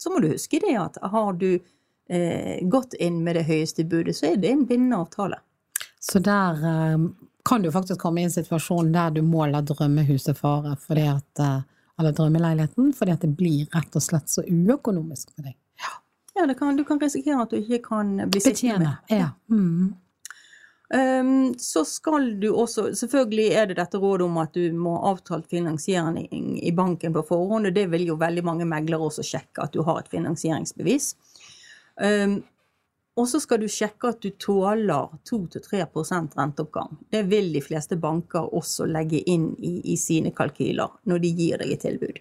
så 0.00 0.12
må 0.12 0.22
du 0.22 0.30
huske 0.32 0.60
det 0.64 0.74
at 0.80 0.96
har 1.12 1.36
du 1.38 1.50
eh, 1.54 2.64
gått 2.72 2.96
inn 2.98 3.20
med 3.24 3.36
det 3.36 3.44
høyeste 3.48 3.84
budet, 3.84 4.16
så 4.16 4.32
er 4.32 4.40
det 4.40 4.50
en 4.50 4.64
bindende 4.66 5.02
avtale. 5.04 5.38
Så 6.00 6.18
der 6.18 6.64
eh, 6.72 7.04
kan 7.44 7.62
du 7.62 7.70
faktisk 7.72 8.00
komme 8.00 8.22
i 8.22 8.26
en 8.26 8.34
situasjon 8.34 8.94
der 8.96 9.12
du 9.14 9.22
må 9.22 9.46
la 9.46 9.60
drømmehuset 9.60 10.40
fare, 10.40 10.74
fordi 10.80 11.06
at 11.12 11.44
eh, 11.44 11.60
eller 12.00 12.16
drømmeleiligheten, 12.16 12.92
fordi 12.96 13.12
at 13.12 13.24
det 13.24 13.34
blir 13.36 13.68
rett 13.76 13.96
og 13.96 14.02
slett 14.02 14.32
så 14.32 14.44
uøkonomisk 14.48 15.34
for 15.34 15.44
deg. 15.46 15.56
Ja, 16.34 16.46
det 16.46 16.54
kan, 16.54 16.76
du 16.76 16.84
kan 16.84 17.00
risikere 17.00 17.42
at 17.42 17.50
du 17.50 17.58
ikke 17.60 17.82
kan 17.84 18.14
bli 18.30 18.40
sittende 18.40 18.78
med. 18.78 19.18
Ja. 19.18 19.28
Mm. 19.50 19.92
Um, 20.92 21.54
så 21.58 21.84
skal 21.88 22.40
du 22.40 22.50
også 22.52 22.90
Selvfølgelig 22.94 23.52
er 23.56 23.66
det 23.70 23.78
dette 23.78 23.96
rådet 23.96 24.26
om 24.26 24.34
at 24.42 24.52
du 24.52 24.74
må 24.76 24.92
ha 25.00 25.14
avtalt 25.14 25.46
finansiering 25.48 26.26
i 26.60 26.72
banken 26.76 27.14
på 27.14 27.22
forhånd, 27.30 27.70
og 27.70 27.72
det 27.72 27.86
vil 27.94 28.04
jo 28.10 28.18
veldig 28.20 28.44
mange 28.44 28.66
meglere 28.68 29.08
også 29.08 29.24
sjekke, 29.24 29.64
at 29.64 29.72
du 29.72 29.80
har 29.88 30.02
et 30.02 30.10
finansieringsbevis. 30.12 31.14
Um, 31.96 32.42
og 33.16 33.28
så 33.28 33.40
skal 33.40 33.60
du 33.60 33.68
sjekke 33.68 34.08
at 34.08 34.20
du 34.24 34.30
tåler 34.40 35.16
2-3% 35.28 36.36
renteoppgang. 36.36 36.96
Det 37.12 37.22
vil 37.28 37.50
de 37.52 37.60
fleste 37.64 37.96
banker 38.00 38.52
også 38.56 38.86
legge 38.88 39.20
inn 39.28 39.50
i, 39.60 39.78
i 39.92 39.96
sine 40.00 40.32
kalkyler 40.32 40.92
når 41.08 41.24
de 41.24 41.32
gir 41.36 41.60
deg 41.60 41.74
et 41.74 41.84
tilbud. 41.84 42.20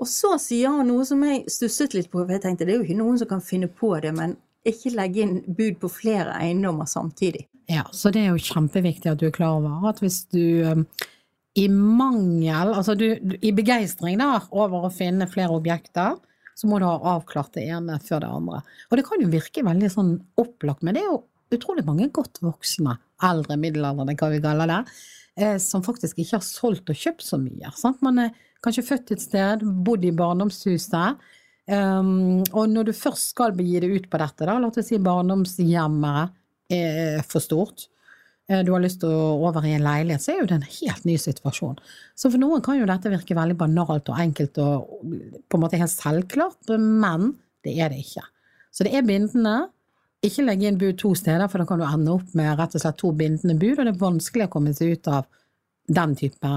Og 0.00 0.08
så 0.10 0.34
sier 0.42 0.74
han 0.74 0.88
noe 0.90 1.04
som 1.06 1.22
jeg 1.22 1.44
stusset 1.52 1.94
litt 1.94 2.10
på, 2.10 2.24
for 2.24 2.34
jeg 2.34 2.42
tenkte 2.42 2.66
det 2.66 2.74
er 2.74 2.82
jo 2.82 2.86
ikke 2.88 2.98
noen 2.98 3.20
som 3.20 3.30
kan 3.30 3.44
finne 3.44 3.70
på 3.70 3.92
det, 4.02 4.10
men 4.16 4.36
ikke 4.66 4.94
legge 4.96 5.22
inn 5.22 5.40
bud 5.46 5.78
på 5.82 5.90
flere 5.92 6.34
eiendommer 6.40 6.88
samtidig. 6.88 7.46
Ja, 7.70 7.86
så 7.92 8.10
det 8.12 8.24
er 8.24 8.32
jo 8.32 8.44
kjempeviktig 8.44 9.12
at 9.12 9.20
du 9.20 9.28
er 9.28 9.34
klar 9.34 9.58
over 9.60 9.88
at 9.88 10.00
hvis 10.02 10.24
du 10.32 10.64
um, 10.68 10.84
i 11.56 11.68
mangel, 11.70 12.72
altså 12.74 12.96
du, 12.98 13.06
i 13.40 13.52
begeistring 13.54 14.18
der 14.20 14.48
over 14.52 14.88
å 14.88 14.92
finne 14.92 15.28
flere 15.30 15.54
objekter, 15.54 16.18
så 16.54 16.70
må 16.70 16.78
du 16.78 16.86
ha 16.86 16.96
avklart 17.14 17.54
det 17.56 17.66
ene 17.72 17.98
før 18.02 18.24
det 18.24 18.30
andre. 18.30 18.60
Og 18.90 18.98
det 18.98 19.06
kan 19.06 19.22
jo 19.22 19.30
virke 19.30 19.64
veldig 19.66 19.90
sånn 19.90 20.12
opplagt, 20.40 20.84
men 20.86 20.96
det 20.96 21.04
er 21.04 21.10
jo 21.12 21.22
utrolig 21.54 21.84
mange 21.86 22.08
godt 22.14 22.40
voksne, 22.42 22.96
eldre, 23.24 23.58
middelaldrende, 23.60 24.16
hva 24.18 24.30
vi 24.32 24.42
kaller 24.42 24.70
det, 24.70 24.80
eh, 25.38 25.56
som 25.62 25.84
faktisk 25.86 26.18
ikke 26.18 26.38
har 26.38 26.46
solgt 26.46 26.90
og 26.90 26.98
kjøpt 26.98 27.26
så 27.26 27.38
mye. 27.40 27.70
Sant? 27.78 28.02
Man 28.06 28.20
er 28.26 28.34
kanskje 28.64 28.86
født 28.88 29.14
et 29.14 29.22
sted, 29.22 29.64
bodd 29.84 30.04
i 30.08 30.12
barndomshuset, 30.16 31.24
Um, 31.64 32.42
og 32.52 32.68
når 32.68 32.90
du 32.90 32.92
først 32.96 33.30
skal 33.32 33.54
begi 33.56 33.78
deg 33.80 33.94
ut 33.96 34.06
på 34.12 34.20
dette, 34.20 34.44
da, 34.44 34.58
la 34.60 34.68
oss 34.68 34.84
si 34.84 34.98
barndomshjemmet 35.00 36.34
er 36.74 37.22
for 37.24 37.40
stort, 37.40 37.86
eh, 38.50 38.60
du 38.64 38.72
har 38.74 38.82
lyst 38.84 39.00
til 39.00 39.12
å 39.12 39.38
over 39.48 39.64
i 39.64 39.72
en 39.76 39.84
leilighet, 39.84 40.20
så 40.20 40.34
er 40.34 40.42
jo 40.42 40.48
det 40.50 40.58
en 40.58 40.66
helt 40.68 41.06
ny 41.08 41.16
situasjon. 41.20 41.78
Så 42.16 42.28
for 42.32 42.40
noen 42.40 42.64
kan 42.64 42.76
jo 42.76 42.88
dette 42.88 43.12
virke 43.12 43.36
veldig 43.36 43.56
banalt 43.60 44.12
og 44.12 44.20
enkelt 44.20 44.60
og 44.60 44.92
på 45.48 45.56
en 45.56 45.64
måte 45.64 45.80
helt 45.80 45.92
selvklart, 45.92 46.74
men 46.80 47.32
det 47.64 47.78
er 47.80 47.92
det 47.92 48.02
ikke. 48.04 48.26
Så 48.74 48.84
det 48.84 48.92
er 48.98 49.06
bindende. 49.06 49.70
Ikke 50.24 50.44
legge 50.44 50.68
inn 50.68 50.80
bud 50.80 50.98
to 51.00 51.12
steder, 51.16 51.48
for 51.52 51.60
da 51.60 51.68
kan 51.68 51.80
du 51.80 51.86
ende 51.86 52.12
opp 52.12 52.36
med 52.36 52.58
rett 52.58 52.76
og 52.76 52.84
slett 52.84 53.00
to 53.00 53.12
bindende 53.16 53.56
bud, 53.60 53.78
og 53.78 53.84
det 53.84 53.92
er 53.92 54.04
vanskelig 54.04 54.48
å 54.48 54.52
komme 54.52 54.72
seg 54.76 54.98
ut 54.98 55.08
av 55.12 55.28
den 55.86 56.14
type 56.16 56.52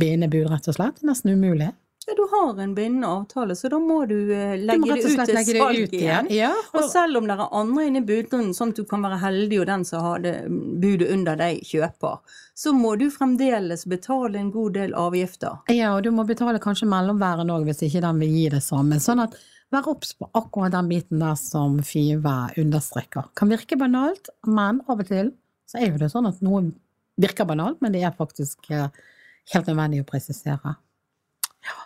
bindebud, 0.00 0.50
rett 0.50 0.68
og 0.68 0.76
slett. 0.76 1.02
Nesten 1.06 1.32
umulig. 1.36 1.70
Ja, 2.06 2.14
du 2.18 2.22
har 2.30 2.62
en 2.62 2.74
bindende 2.74 3.06
avtale, 3.06 3.54
så 3.56 3.68
da 3.70 3.78
må 3.78 4.00
du 4.10 4.16
eh, 4.34 4.56
legge 4.58 4.80
må 4.82 4.88
det 4.90 5.04
ut 5.04 5.20
til 5.22 5.36
salg 5.38 5.76
igjen. 5.78 5.92
igjen. 5.94 6.30
Ja, 6.34 6.50
Og 6.74 6.88
selv 6.90 7.20
om 7.20 7.28
det 7.30 7.36
er 7.36 7.54
andre 7.54 7.84
inne 7.86 8.02
i 8.02 8.06
budrunden, 8.08 8.50
sånn 8.56 8.72
at 8.74 8.80
du 8.80 8.88
kan 8.90 9.04
være 9.06 9.20
heldig 9.22 9.60
og 9.62 9.68
den 9.70 9.84
som 9.86 10.02
har 10.02 10.24
det 10.24 10.34
budet 10.82 11.12
under 11.14 11.38
deg, 11.38 11.62
kjøper, 11.68 12.18
så 12.58 12.74
må 12.74 12.96
du 12.98 13.06
fremdeles 13.14 13.86
betale 13.86 14.40
en 14.40 14.50
god 14.50 14.74
del 14.80 14.96
avgifter. 14.98 15.62
Ja, 15.70 15.94
og 15.94 16.02
du 16.02 16.10
må 16.10 16.26
betale 16.26 16.58
kanskje 16.62 16.90
mellomværen 16.90 17.54
òg 17.54 17.70
hvis 17.70 17.84
ikke 17.86 18.02
den 18.02 18.18
vil 18.24 18.34
gi 18.34 18.48
det 18.56 18.64
samme. 18.66 18.98
Sånn 19.02 19.22
at 19.22 19.38
vær 19.72 19.86
obs 19.94 20.16
på 20.18 20.26
akkurat 20.34 20.74
den 20.74 20.90
biten 20.90 21.22
der 21.22 21.38
som 21.38 21.78
Five 21.86 22.34
understreker. 22.58 23.30
Kan 23.38 23.54
virke 23.54 23.78
banalt, 23.78 24.32
men 24.42 24.82
av 24.88 24.98
og 24.98 25.06
til 25.06 25.36
så 25.70 25.78
er 25.78 25.94
jo 25.94 26.02
det 26.02 26.10
sånn 26.12 26.26
at 26.28 26.42
noe 26.44 26.66
virker 27.22 27.48
banalt, 27.48 27.80
men 27.82 27.94
det 27.94 28.04
er 28.04 28.14
faktisk 28.16 28.70
eh, 28.74 28.88
helt 29.54 29.68
nødvendig 29.70 30.02
å 30.02 30.08
presisere. 30.08 30.76
Ja. 31.66 31.78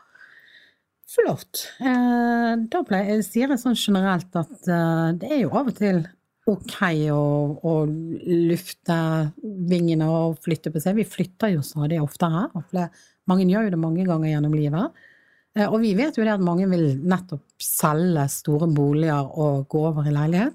Flott. 1.17 1.67
Eh, 1.81 2.53
da 2.73 2.85
jeg 3.01 3.25
sier 3.27 3.53
jeg 3.53 3.63
sånn 3.63 3.79
generelt 3.79 4.37
at 4.39 4.71
eh, 4.71 5.09
det 5.21 5.33
er 5.33 5.43
jo 5.45 5.55
av 5.55 5.73
og 5.73 5.79
til 5.79 6.05
ok 6.47 6.79
å, 7.11 7.23
å 7.67 7.75
lufte 7.87 8.97
vingene 9.43 10.07
og 10.07 10.39
flytte 10.45 10.71
på 10.71 10.83
seg. 10.83 11.01
Vi 11.01 11.09
flytter 11.09 11.57
jo 11.57 11.65
stadig 11.67 11.99
oftere. 12.03 12.87
Mange 13.27 13.49
gjør 13.51 13.67
jo 13.67 13.73
det 13.75 13.83
mange 13.83 14.07
ganger 14.07 14.31
gjennom 14.31 14.55
livet. 14.55 15.03
Og 15.67 15.79
vi 15.81 15.95
vet 15.97 16.15
jo 16.15 16.23
det 16.23 16.35
at 16.37 16.45
mange 16.45 16.69
vil 16.71 17.01
nettopp 17.01 17.43
selge 17.65 18.29
store 18.31 18.69
boliger 18.71 19.27
og 19.27 19.65
gå 19.73 19.81
over 19.89 20.07
i 20.07 20.13
leilighet. 20.15 20.55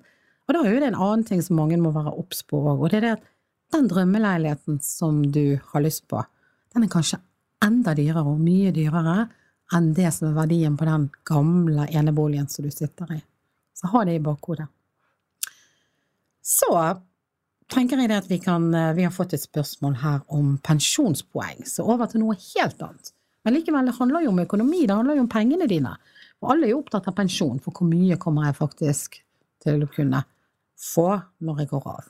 Og 0.51 0.57
da 0.57 0.61
er 0.65 0.73
jo 0.73 0.79
det 0.83 0.89
en 0.91 0.99
annen 0.99 1.21
ting 1.27 1.41
som 1.43 1.55
mange 1.61 1.77
må 1.79 1.93
være 1.95 2.11
obs 2.19 2.41
på 2.43 2.59
òg, 2.59 2.81
og 2.81 2.89
det 2.91 2.97
er 2.99 3.05
det 3.05 3.11
at 3.15 3.27
den 3.71 3.87
drømmeleiligheten 3.91 4.79
som 4.83 5.21
du 5.31 5.59
har 5.71 5.83
lyst 5.83 6.07
på, 6.11 6.23
den 6.73 6.85
er 6.85 6.91
kanskje 6.91 7.21
enda 7.63 7.93
dyrere 7.97 8.25
og 8.27 8.41
mye 8.41 8.73
dyrere 8.75 9.29
enn 9.75 9.91
det 9.95 10.09
som 10.15 10.31
er 10.31 10.39
verdien 10.41 10.75
på 10.77 10.87
den 10.87 11.07
gamle 11.27 11.87
eneboligen 11.87 12.49
som 12.51 12.65
du 12.65 12.71
sitter 12.73 13.15
i. 13.15 13.21
Så 13.73 13.91
ha 13.93 14.03
det 14.05 14.17
i 14.17 14.23
bakhodet. 14.23 14.67
Så 16.43 16.71
tenker 17.71 18.01
jeg 18.01 18.11
at 18.11 18.27
vi 18.29 18.39
kan 18.43 18.71
Vi 18.95 19.03
har 19.03 19.13
fått 19.15 19.33
et 19.33 19.41
spørsmål 19.41 19.95
her 20.01 20.19
om 20.27 20.57
pensjonspoeng, 20.63 21.63
så 21.65 21.85
over 21.87 22.09
til 22.11 22.25
noe 22.25 22.35
helt 22.35 22.81
annet. 22.81 23.13
Men 23.43 23.55
likevel, 23.55 23.87
det 23.87 23.97
handler 23.97 24.25
jo 24.25 24.33
om 24.33 24.41
økonomi, 24.43 24.85
det 24.85 24.95
handler 24.95 25.17
jo 25.17 25.25
om 25.25 25.31
pengene 25.31 25.67
dine. 25.69 25.95
Og 26.41 26.53
alle 26.53 26.67
er 26.67 26.73
jo 26.75 26.81
opptatt 26.81 27.07
av 27.09 27.15
pensjon, 27.17 27.59
for 27.61 27.73
hvor 27.73 27.89
mye 27.89 28.17
kommer 28.21 28.49
jeg 28.49 28.57
faktisk 28.59 29.21
til 29.63 29.85
å 29.85 29.89
kunne 29.89 30.23
få 30.77 31.07
når 31.45 31.63
jeg 31.63 31.71
går 31.71 31.87
av? 31.89 32.09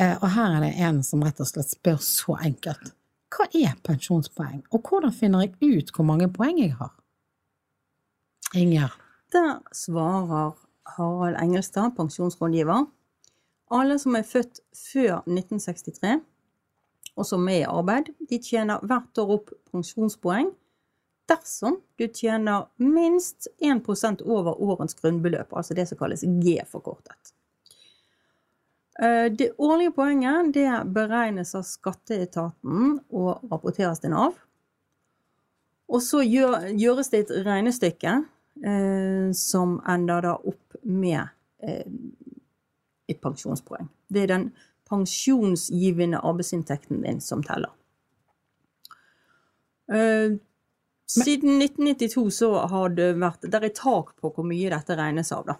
Eh, 0.00 0.16
Og 0.22 0.30
her 0.32 0.56
er 0.56 0.64
det 0.64 0.72
en 0.80 1.02
som 1.04 1.22
rett 1.24 1.40
og 1.42 1.48
slett 1.50 1.74
spør 1.74 2.00
så 2.04 2.38
enkelt. 2.40 2.94
Hva 3.30 3.46
er 3.54 3.76
pensjonspoeng, 3.86 4.62
og 4.74 4.88
hvordan 4.88 5.12
finner 5.14 5.44
jeg 5.44 5.54
ut 5.60 5.92
hvor 5.94 6.06
mange 6.08 6.26
poeng 6.34 6.58
jeg 6.58 6.72
har? 6.78 6.90
Inger. 8.58 8.96
Der 9.30 9.60
svarer 9.76 10.56
Harald 10.96 11.38
Engelstad, 11.38 11.92
pensjonsrådgiver. 11.96 12.88
Alle 13.70 13.98
som 14.02 14.16
er 14.18 14.26
født 14.26 14.58
før 14.74 15.20
1963, 15.28 16.16
og 17.14 17.26
som 17.26 17.46
er 17.48 17.60
i 17.60 17.68
arbeid, 17.68 18.10
de 18.30 18.38
tjener 18.42 18.82
hvert 18.82 19.20
år 19.22 19.36
opp 19.36 19.52
pensjonspoeng 19.70 20.50
dersom 21.30 21.76
du 22.00 22.08
tjener 22.08 22.66
minst 22.82 23.46
1% 23.62 24.24
over 24.26 24.58
årens 24.58 24.96
grunnbeløp, 24.98 25.52
altså 25.54 25.76
det 25.78 25.86
som 25.86 26.00
kalles 26.00 26.24
G-forkortet. 26.42 27.30
Eh, 27.30 27.39
Det 29.00 29.46
årlige 29.56 29.94
poenget 29.96 30.50
det 30.52 30.68
beregnes 30.92 31.54
av 31.56 31.62
skatteetaten 31.64 32.98
og 33.08 33.46
rapporteres 33.48 34.02
til 34.02 34.12
Nav. 34.12 34.34
Og 35.90 36.02
så 36.04 36.22
gjør, 36.22 36.68
gjøres 36.78 37.10
det 37.10 37.24
et 37.24 37.32
regnestykke 37.46 38.12
eh, 38.66 39.30
som 39.36 39.78
ender 39.88 40.26
da 40.26 40.34
opp 40.36 40.76
med 40.86 41.22
eh, 41.64 41.88
et 43.10 43.18
pensjonspoeng. 43.22 43.88
Det 44.06 44.24
er 44.24 44.30
den 44.30 44.46
pensjonsgivende 44.90 46.22
arbeidsinntekten 46.26 47.02
din 47.02 47.18
som 47.24 47.42
teller. 47.46 47.72
Eh, 49.90 50.38
siden 51.10 51.58
1992 51.58 52.28
så 52.38 52.52
har 52.70 52.94
det 52.94 53.16
vært 53.18 53.48
Det 53.50 53.58
er 53.58 53.74
tak 53.74 54.14
på 54.22 54.30
hvor 54.30 54.46
mye 54.46 54.70
dette 54.70 54.94
regnes 54.98 55.32
av, 55.34 55.48
da. 55.50 55.58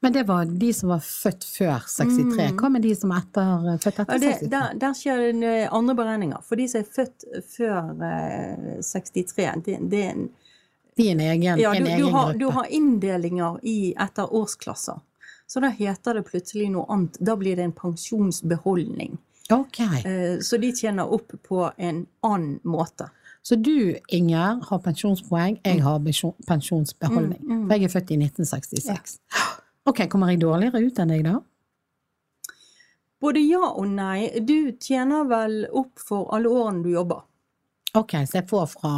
Men 0.00 0.12
det 0.14 0.22
var 0.28 0.44
de 0.46 0.68
som 0.72 0.88
var 0.92 1.00
født 1.02 1.44
før 1.44 1.82
63. 1.90 2.52
Hva 2.60 2.68
med 2.70 2.82
de 2.86 2.92
som 2.94 3.10
er 3.10 3.24
etter, 3.24 3.64
født 3.82 3.98
Ja, 3.98 4.04
etter 4.04 4.20
det, 4.22 4.32
63? 4.38 4.50
der, 4.52 4.74
der 4.84 4.92
skjer 4.94 5.22
det 5.40 5.50
eh, 5.64 5.72
andre 5.74 5.94
beregninger. 5.98 6.44
For 6.46 6.56
de 6.60 6.68
som 6.70 6.80
er 6.84 6.92
født 6.94 7.24
før 7.56 8.04
eh, 8.10 8.76
63, 8.86 9.48
det, 9.66 9.78
det 9.90 10.02
er 10.04 10.10
en 10.14 10.28
De 10.96 11.08
er 11.08 11.10
en 11.16 11.20
egen, 11.26 11.58
Ja, 11.58 11.72
en 11.74 11.84
du, 11.84 11.90
egen 11.90 12.04
du, 12.06 12.12
har, 12.14 12.32
du 12.38 12.46
har 12.54 12.66
inndelinger 12.70 13.58
i, 13.66 13.94
etter 13.98 14.30
årsklasser. 14.30 15.00
Så 15.50 15.60
da 15.60 15.68
heter 15.74 16.14
det 16.20 16.22
plutselig 16.30 16.70
noe 16.72 16.86
annet. 16.88 17.18
Da 17.20 17.34
blir 17.36 17.56
det 17.58 17.64
en 17.66 17.72
pensjonsbeholdning. 17.76 19.18
Ok. 19.52 19.80
Eh, 20.06 20.38
Så 20.40 20.56
de 20.56 20.70
tjener 20.72 21.10
opp 21.12 21.32
på 21.48 21.66
en 21.76 22.06
annen 22.22 22.60
måte. 22.64 23.10
Så 23.44 23.58
du, 23.60 23.96
Inger, 24.08 24.62
har 24.70 24.78
pensjonspoeng, 24.80 25.58
jeg 25.66 25.82
har 25.84 25.98
pensjon- 26.00 26.38
pensjonsbeholdning. 26.48 27.42
Mm, 27.42 27.58
mm. 27.58 27.66
For 27.68 27.74
jeg 27.76 27.84
er 27.84 27.92
født 27.92 28.10
i 28.14 28.16
1966. 28.22 29.18
Ok, 29.84 30.06
kommer 30.10 30.32
jeg 30.32 30.40
dårligere 30.40 30.80
ut 30.86 30.98
enn 31.02 31.12
deg 31.12 31.24
da? 31.26 31.34
Både 33.20 33.40
ja 33.40 33.66
og 33.70 33.86
nei. 33.88 34.30
Du 34.44 34.72
tjener 34.80 35.24
vel 35.28 35.62
opp 35.72 36.00
for 36.00 36.28
alle 36.34 36.48
årene 36.52 36.84
du 36.84 36.90
jobber. 36.92 37.22
Ok, 37.94 38.16
så 38.26 38.40
jeg 38.40 38.48
får 38.50 38.66
fra 38.72 38.94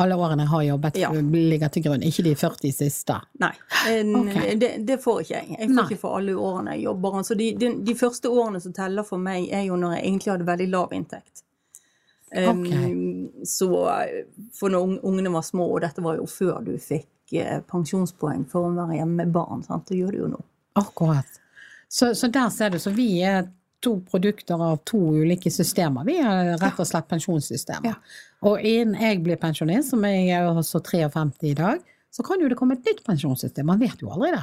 alle 0.00 0.16
årene 0.16 0.46
jeg 0.46 0.48
har 0.48 0.62
jobbet, 0.62 0.96
Ja. 0.96 1.10
ligger 1.12 1.68
til 1.68 1.82
grunn, 1.82 2.02
ikke 2.02 2.22
de 2.24 2.34
40 2.34 2.72
siste. 2.72 3.18
Nei, 3.42 3.52
en, 3.88 4.14
okay. 4.16 4.54
det, 4.56 4.70
det 4.86 4.96
får 5.02 5.20
ikke 5.20 5.34
jeg. 5.34 5.48
Jeg 5.58 5.68
får 5.68 5.74
Nei. 5.76 5.84
ikke 5.90 6.00
for 6.00 6.16
alle 6.16 6.32
årene 6.32 6.76
jeg 6.76 6.84
jobber. 6.86 7.18
Altså 7.20 7.34
de, 7.36 7.50
de, 7.60 7.70
de 7.84 7.94
første 7.94 8.28
årene 8.32 8.60
som 8.64 8.72
teller 8.72 9.04
for 9.04 9.20
meg, 9.20 9.50
er 9.52 9.66
jo 9.68 9.76
når 9.76 9.98
jeg 9.98 10.06
egentlig 10.06 10.32
hadde 10.32 10.48
veldig 10.48 10.68
lav 10.72 10.92
inntekt. 10.96 11.44
Um, 12.30 12.64
Så 13.44 13.66
eh, 13.90 14.24
for 14.54 14.70
når 14.70 15.00
ungene 15.02 15.32
var 15.34 15.42
små, 15.42 15.66
og 15.74 15.80
dette 15.82 16.00
var 16.00 16.16
jo 16.16 16.28
før 16.30 16.62
du 16.64 16.76
fikk 16.78 17.02
eh, 17.02 17.19
pensjonspoeng 17.70 18.44
for 18.50 18.68
å 18.68 18.74
være 18.76 18.98
hjemme 19.00 19.24
med 19.24 19.32
barn, 19.34 19.62
sant? 19.66 19.86
det 19.88 20.00
gjør 20.00 20.16
du 20.16 20.18
jo 20.24 20.28
nå. 20.34 20.42
Akkurat. 20.80 21.40
Så, 21.90 22.12
så 22.14 22.30
der 22.30 22.50
ser 22.54 22.70
du, 22.74 22.78
så 22.78 22.92
vi 22.94 23.08
er 23.26 23.48
to 23.82 23.96
produkter 24.10 24.60
av 24.60 24.82
to 24.84 24.98
ulike 25.22 25.50
systemer. 25.50 26.04
Vi 26.06 26.18
er 26.20 26.52
rett 26.60 26.80
og 26.80 26.86
slett 26.88 27.08
pensjonssystemer. 27.10 27.88
Ja. 27.88 27.96
Og 28.46 28.60
innen 28.64 29.00
jeg 29.00 29.22
blir 29.24 29.40
pensjonist, 29.40 29.92
som 29.94 30.04
jeg 30.06 30.28
er 30.36 30.48
også 30.50 30.82
53 30.84 31.50
i 31.50 31.56
dag, 31.58 31.80
så 32.12 32.24
kan 32.26 32.42
jo 32.42 32.48
det 32.50 32.58
komme 32.58 32.76
et 32.76 32.86
nytt 32.86 33.02
pensjonssystem. 33.06 33.66
Man 33.66 33.80
vet 33.80 34.02
jo 34.02 34.12
aldri 34.12 34.32
det. 34.34 34.42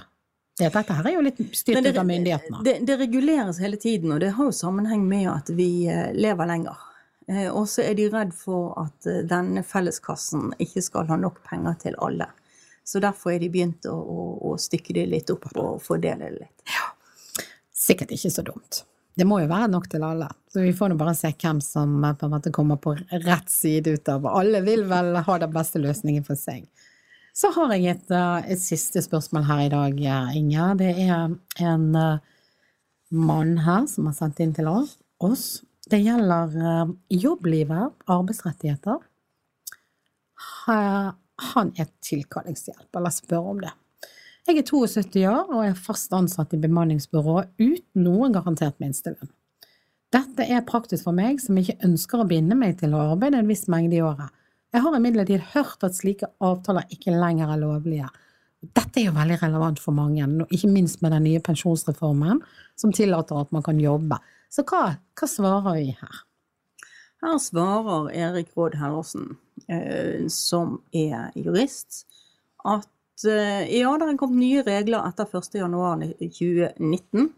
det 0.60 0.72
dette 0.74 0.98
her 0.98 1.10
er 1.10 1.16
jo 1.18 1.24
litt 1.26 1.40
styrt 1.56 1.86
ut 1.86 2.02
av 2.02 2.08
myndighetene. 2.10 2.64
Det, 2.66 2.76
det 2.88 2.98
reguleres 3.02 3.62
hele 3.62 3.80
tiden, 3.82 4.14
og 4.16 4.22
det 4.24 4.34
har 4.38 4.50
jo 4.50 4.56
sammenheng 4.56 5.06
med 5.10 5.30
at 5.32 5.52
vi 5.54 5.70
eh, 5.92 6.10
lever 6.18 6.50
lenger. 6.50 6.84
Eh, 7.28 7.48
Og 7.52 7.68
så 7.70 7.84
er 7.86 7.98
de 8.00 8.10
redd 8.14 8.34
for 8.36 8.74
at 8.82 9.08
eh, 9.10 9.22
denne 9.28 9.64
felleskassen 9.68 10.54
ikke 10.64 10.84
skal 10.86 11.10
ha 11.12 11.20
nok 11.20 11.44
penger 11.48 11.78
til 11.86 11.98
alle. 12.02 12.30
Så 12.88 13.02
derfor 13.04 13.34
er 13.34 13.42
de 13.44 13.50
begynt 13.52 13.88
å, 13.90 13.96
å, 13.96 14.28
å 14.48 14.58
stykke 14.62 14.96
det 14.96 15.08
litt 15.12 15.32
opp 15.34 15.50
og 15.58 15.82
fordele 15.84 16.30
det 16.30 16.46
litt. 16.46 16.78
Sikkert 17.76 18.14
ikke 18.16 18.32
så 18.32 18.46
dumt. 18.48 18.84
Det 19.18 19.26
må 19.28 19.42
jo 19.42 19.50
være 19.50 19.68
nok 19.74 19.90
til 19.92 20.06
alle. 20.06 20.30
Så 20.54 20.62
vi 20.62 20.72
får 20.78 20.94
nå 20.94 21.00
bare 21.00 21.16
se 21.18 21.34
hvem 21.34 21.60
som 21.64 21.98
eh, 22.06 22.16
på 22.16 22.28
en 22.28 22.36
måte 22.36 22.54
kommer 22.54 22.80
på 22.80 22.94
rett 23.26 23.50
side 23.50 23.98
ut 23.98 24.12
av 24.14 24.28
Alle 24.30 24.62
vil 24.66 24.86
vel 24.88 25.18
ha 25.26 25.38
den 25.42 25.54
beste 25.56 25.82
løsningen 25.82 26.26
for 26.28 26.40
seg. 26.40 26.68
Så 27.38 27.52
har 27.54 27.74
jeg 27.76 27.92
et, 27.92 28.12
eh, 28.14 28.52
et 28.54 28.62
siste 28.62 29.02
spørsmål 29.04 29.46
her 29.50 29.66
i 29.66 29.74
dag, 29.74 30.00
Inge. 30.38 30.70
Det 30.80 30.94
er 31.04 31.36
en 31.74 31.88
eh, 31.96 32.24
mann 33.12 33.58
her 33.66 33.86
som 33.92 34.08
har 34.10 34.16
sendt 34.18 34.42
inn 34.44 34.56
til 34.58 34.70
oss. 34.72 35.48
Det 35.90 36.00
gjelder 36.02 36.56
eh, 36.58 36.96
jobblivet, 37.14 37.94
arbeidsrettigheter. 38.10 39.04
Ha- 41.40 41.54
Han 41.54 41.74
er 41.78 41.86
tilkallingshjelp, 42.02 42.90
eller 42.96 43.10
spør 43.14 43.50
om 43.52 43.60
det. 43.62 43.72
Jeg 44.48 44.58
er 44.58 44.64
72 44.64 45.26
år 45.28 45.50
og 45.54 45.66
er 45.66 45.74
fast 45.74 46.12
ansatt 46.16 46.54
i 46.54 46.58
bemanningsbyrået 46.58 47.50
uten 47.60 48.04
noen 48.04 48.32
garantert 48.34 48.80
minstelønn. 48.80 49.30
Dette 50.12 50.46
er 50.50 50.62
praktisk 50.62 51.04
for 51.04 51.12
meg 51.12 51.42
som 51.44 51.58
ikke 51.60 51.76
ønsker 51.84 52.22
å 52.24 52.28
binde 52.28 52.56
meg 52.56 52.78
til 52.80 52.94
å 52.96 53.02
arbeide 53.14 53.42
en 53.42 53.48
viss 53.48 53.68
mengde 53.68 53.98
i 53.98 54.02
året. 54.02 54.30
Jeg 54.74 54.82
har 54.82 54.96
imidlertid 54.96 55.42
hørt 55.54 55.84
at 55.84 55.96
slike 55.96 56.30
avtaler 56.44 56.88
ikke 56.90 57.12
lenger 57.12 57.52
er 57.54 57.60
lovlige. 57.60 58.08
Dette 58.74 59.02
er 59.02 59.06
jo 59.10 59.12
veldig 59.18 59.38
relevant 59.42 59.80
for 59.80 59.92
mange, 59.92 60.24
ikke 60.50 60.72
minst 60.72 61.02
med 61.02 61.12
den 61.12 61.24
nye 61.28 61.40
pensjonsreformen 61.44 62.40
som 62.76 62.92
tillater 62.96 63.38
at 63.42 63.52
man 63.52 63.64
kan 63.64 63.78
jobbe. 63.80 64.18
Så 64.50 64.64
hva, 64.64 64.96
hva 65.20 65.28
svarer 65.30 65.76
vi 65.76 65.92
her? 66.00 66.24
Her 67.22 67.38
svarer 67.42 68.10
Erik 68.16 68.56
Råd 68.56 68.76
Hellersen, 68.80 69.36
som 70.32 70.78
er 70.96 71.34
jurist, 71.36 72.06
at 72.68 73.26
eh, 73.26 73.80
ja, 73.80 73.98
det 73.98 74.08
er 74.08 74.18
kommet 74.20 74.42
nye 74.42 74.64
regler 74.66 75.06
etter 75.08 75.26
1.1.2019 75.26 77.30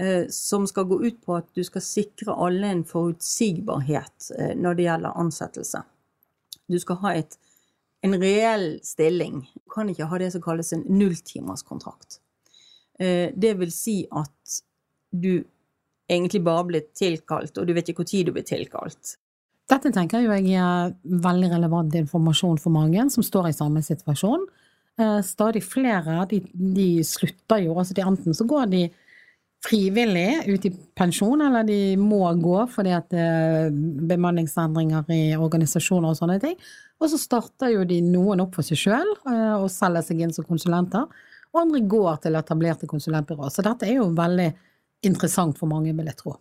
eh, 0.00 0.24
som 0.32 0.66
skal 0.66 0.88
gå 0.90 1.00
ut 1.04 1.20
på 1.24 1.36
at 1.38 1.48
du 1.56 1.62
skal 1.66 1.84
sikre 1.84 2.34
alle 2.34 2.72
en 2.74 2.84
forutsigbarhet 2.88 4.30
eh, 4.38 4.54
når 4.56 4.78
det 4.78 4.88
gjelder 4.88 5.20
ansettelse. 5.24 5.80
Du 6.70 6.78
skal 6.80 7.00
ha 7.04 7.14
et, 7.18 7.38
en 8.06 8.16
reell 8.20 8.68
stilling. 8.86 9.42
Du 9.54 9.74
kan 9.74 9.90
ikke 9.90 10.10
ha 10.10 10.20
det 10.22 10.32
som 10.34 10.44
kalles 10.44 10.72
en 10.76 10.86
nulltimerskontrakt. 10.88 12.20
Eh, 13.00 13.28
Det 13.34 13.56
vil 13.58 13.72
si 13.74 14.02
at 14.10 14.60
du 15.10 15.44
egentlig 16.10 16.42
bare 16.42 16.66
blir 16.66 16.86
tilkalt, 16.94 17.58
og 17.58 17.66
du 17.66 17.74
vet 17.74 17.88
ikke 17.90 18.06
når 18.06 18.26
du 18.26 18.32
blir 18.34 18.46
tilkalt. 18.46 19.16
Dette 19.70 19.92
tenker 19.94 20.24
jeg 20.24 20.56
er 20.58 20.94
veldig 21.22 21.52
relevant 21.52 21.94
informasjon 22.00 22.58
for 22.58 22.74
mange 22.74 23.04
som 23.14 23.22
står 23.22 23.50
i 23.50 23.54
samme 23.54 23.82
situasjon. 23.86 24.48
Eh, 24.98 25.20
Stadig 25.26 25.62
flere 25.62 26.24
de, 26.30 26.40
de 26.50 26.88
slutter 27.06 27.62
jo, 27.66 27.76
altså 27.78 27.94
de 27.94 28.04
enten 28.06 28.36
så 28.36 28.46
går 28.50 28.66
de 28.72 28.82
frivillig 29.60 30.48
ut 30.48 30.64
i 30.64 30.72
pensjon, 30.96 31.42
eller 31.44 31.66
de 31.68 31.96
må 32.00 32.22
gå 32.40 32.62
fordi 32.72 32.94
at 32.96 33.10
det 33.12 33.20
er 33.20 33.74
bemanningsendringer 34.08 35.10
i 35.12 35.22
organisasjoner 35.36 36.14
og 36.14 36.16
sånne 36.16 36.38
ting. 36.40 36.56
Og 37.00 37.12
så 37.12 37.20
starter 37.20 37.74
jo 37.74 37.84
de 37.88 38.00
noen 38.04 38.40
opp 38.44 38.56
for 38.56 38.66
seg 38.66 38.80
sjøl 38.80 39.12
og 39.28 39.68
selger 39.72 40.06
seg 40.06 40.24
inn 40.24 40.32
som 40.32 40.48
konsulenter, 40.48 41.04
og 41.50 41.60
andre 41.64 41.82
går 41.92 42.22
til 42.24 42.38
etablerte 42.40 42.88
konsulentbyråer. 42.88 43.52
Så 43.52 43.64
dette 43.66 43.88
er 43.88 43.98
jo 43.98 44.08
veldig 44.16 44.48
interessant 45.06 45.60
for 45.60 45.68
mange, 45.68 45.92
vil 45.96 46.08
jeg 46.08 46.18
tro. 46.20 46.38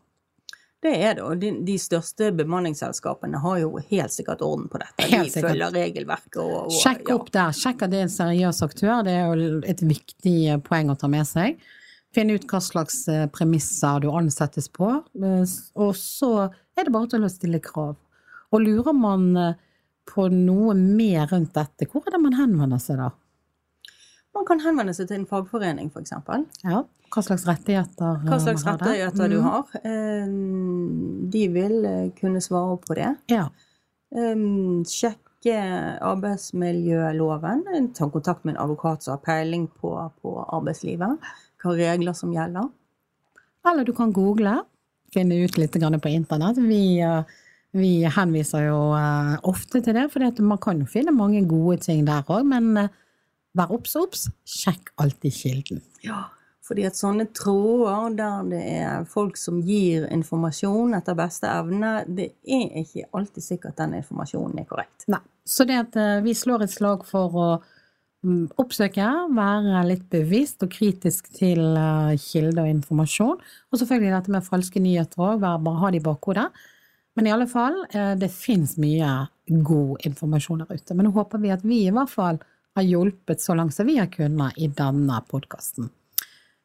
Det 0.79 0.91
er 0.95 1.17
det, 1.17 1.23
og 1.27 1.39
de, 1.41 1.49
de 1.67 1.73
største 1.81 2.29
bemanningsselskapene 2.39 3.41
har 3.43 3.57
jo 3.59 3.81
helt 3.89 4.13
sikkert 4.15 4.39
orden 4.45 4.69
på 4.71 4.79
dette. 4.79 5.07
Helt 5.11 5.27
de 5.27 5.33
sikkert. 5.33 5.49
følger 5.51 5.73
regelverket 5.75 6.37
og, 6.39 6.53
og 6.69 6.77
Sjekk 6.77 7.09
opp 7.17 7.31
der. 7.35 7.51
Sjekk 7.57 7.83
at 7.83 7.91
det 7.91 7.99
er 7.99 8.05
en 8.07 8.13
seriøs 8.13 8.61
aktør. 8.63 9.01
Det 9.03 9.15
er 9.19 9.27
jo 9.41 9.49
et 9.73 9.83
viktig 9.83 10.35
eh, 10.53 10.61
poeng 10.63 10.93
å 10.93 10.95
ta 11.01 11.09
med 11.11 11.27
seg. 11.27 11.59
Finn 12.15 12.31
ut 12.31 12.47
hva 12.49 12.61
slags 12.63 13.01
eh, 13.11 13.25
premisser 13.35 13.99
du 14.05 14.07
ansettes 14.15 14.69
på. 14.71 14.93
eh, 15.19 15.43
Og 15.83 15.91
så 15.99 16.31
er 16.47 16.87
det 16.87 16.95
bare 16.95 17.11
til 17.11 17.27
å 17.27 17.31
stille 17.33 17.59
krav. 17.59 17.97
Og 18.55 18.63
lurer 18.63 18.95
man 18.95 19.27
på 20.09 20.29
noe 20.33 20.73
mer 20.79 21.27
rundt 21.29 21.51
dette, 21.53 21.85
hvor 21.91 22.07
er 22.07 22.15
det 22.15 22.23
man 22.23 22.39
henvender 22.39 22.79
seg 22.81 22.97
da? 23.03 23.11
Man 24.37 24.45
kan 24.45 24.61
henvende 24.61 24.93
seg 24.93 25.09
til 25.09 25.21
en 25.21 25.29
fagforening, 25.29 25.89
f.eks. 25.89 26.13
Ja, 26.63 26.83
hva 27.09 27.23
slags 27.25 27.45
rettigheter 27.49 28.19
Hva 28.25 28.35
eh, 28.35 28.43
slags 28.43 28.65
rettigheter 28.67 29.25
mm. 29.25 29.31
du 29.33 29.39
har. 29.45 29.79
Eh, 29.81 30.27
De 31.33 31.47
vil 31.55 31.87
eh, 31.89 32.11
kunne 32.19 32.41
svare 32.43 32.77
på 32.83 32.97
det. 32.99 33.09
Ja. 33.33 33.47
Eh, 34.13 34.45
Sjekke 34.89 35.57
arbeidsmiljøloven. 36.05 37.65
Ta 37.97 38.09
kontakt 38.11 38.45
med 38.45 38.55
en 38.55 38.63
advokat 38.65 39.05
som 39.05 39.17
har 39.17 39.23
peiling 39.25 39.67
på, 39.81 39.95
på 40.21 40.35
arbeidslivet. 40.45 41.31
Hva 41.63 41.75
regler 41.75 42.17
som 42.17 42.33
gjelder. 42.35 42.69
Eller 43.69 43.85
du 43.87 43.93
kan 43.95 44.13
google, 44.15 44.59
finne 45.13 45.41
ut 45.41 45.57
litt 45.57 45.73
på 45.73 46.11
internett. 46.13 46.57
Vi, 46.61 47.01
vi 47.75 47.91
henviser 48.05 48.69
jo 48.69 48.79
ofte 49.49 49.81
til 49.81 49.97
det, 49.97 50.05
for 50.13 50.43
man 50.45 50.61
kan 50.61 50.79
jo 50.79 50.87
finne 50.87 51.11
mange 51.11 51.41
gode 51.49 51.81
ting 51.83 52.05
der 52.07 52.23
òg. 52.29 52.45
Men 52.47 52.87
vær 53.59 53.71
obs, 53.75 53.95
obs. 53.99 54.27
Sjekk 54.47 54.93
alltid 55.01 55.35
kilden. 55.35 55.81
Ja, 56.05 56.25
fordi 56.69 56.85
at 56.85 56.97
sånne 56.99 57.25
tråder 57.33 58.13
der 58.19 58.49
det 58.51 58.61
er 58.75 59.09
folk 59.09 59.39
som 59.41 59.57
gir 59.65 60.05
informasjon 60.13 60.93
etter 60.99 61.17
beste 61.17 61.49
evne, 61.49 62.03
det 62.05 62.31
er 62.45 62.83
ikke 62.83 63.07
alltid 63.17 63.45
sikkert 63.45 63.79
den 63.81 63.97
informasjonen 64.03 64.61
er 64.61 64.69
korrekt. 64.69 65.07
Nei. 65.09 65.21
Så 65.49 65.65
det 65.65 65.79
at 65.81 65.97
eh, 65.97 66.19
vi 66.21 66.35
slår 66.37 66.67
et 66.67 66.73
slag 66.73 67.07
for 67.09 67.33
å 67.33 67.47
mm, 68.21 68.59
oppsøke, 68.61 69.07
være 69.33 69.81
litt 69.87 70.05
bevisst 70.13 70.61
og 70.61 70.69
kritisk 70.75 71.31
til 71.33 71.63
kilde 71.63 72.19
kilder 72.21 72.67
og 72.67 72.73
informasjon. 72.75 73.41
Og 73.71 73.81
selvfølgelig 73.81 74.13
dette 74.13 74.35
med 74.35 74.45
falske 74.45 74.83
nyheter 74.83 75.25
òg, 75.25 75.41
bare 75.41 75.79
ha 75.81 75.89
det 75.89 76.03
i 76.03 76.05
bakhodet. 76.05 76.45
Men 77.17 77.27
i 77.27 77.33
alle 77.33 77.49
fall, 77.49 77.81
eh, 77.89 78.13
det 78.13 78.29
fins 78.29 78.77
mye 78.77 79.09
god 79.65 80.05
informasjon 80.05 80.61
der 80.61 80.77
ute. 80.77 80.93
Men 80.93 81.09
nå 81.09 81.15
håper 81.17 81.41
vi 81.41 81.55
at 81.55 81.65
vi 81.65 81.81
i 81.87 81.95
hvert 81.95 82.13
fall 82.13 82.37
har 82.77 82.85
hjulpet 82.85 83.41
så 83.41 83.55
langt 83.57 83.75
som 83.75 83.87
vi 83.89 83.97
har 83.99 84.09
kunnet 84.13 84.57
i 84.57 84.67
denne 84.67 85.21
podkasten. 85.29 85.89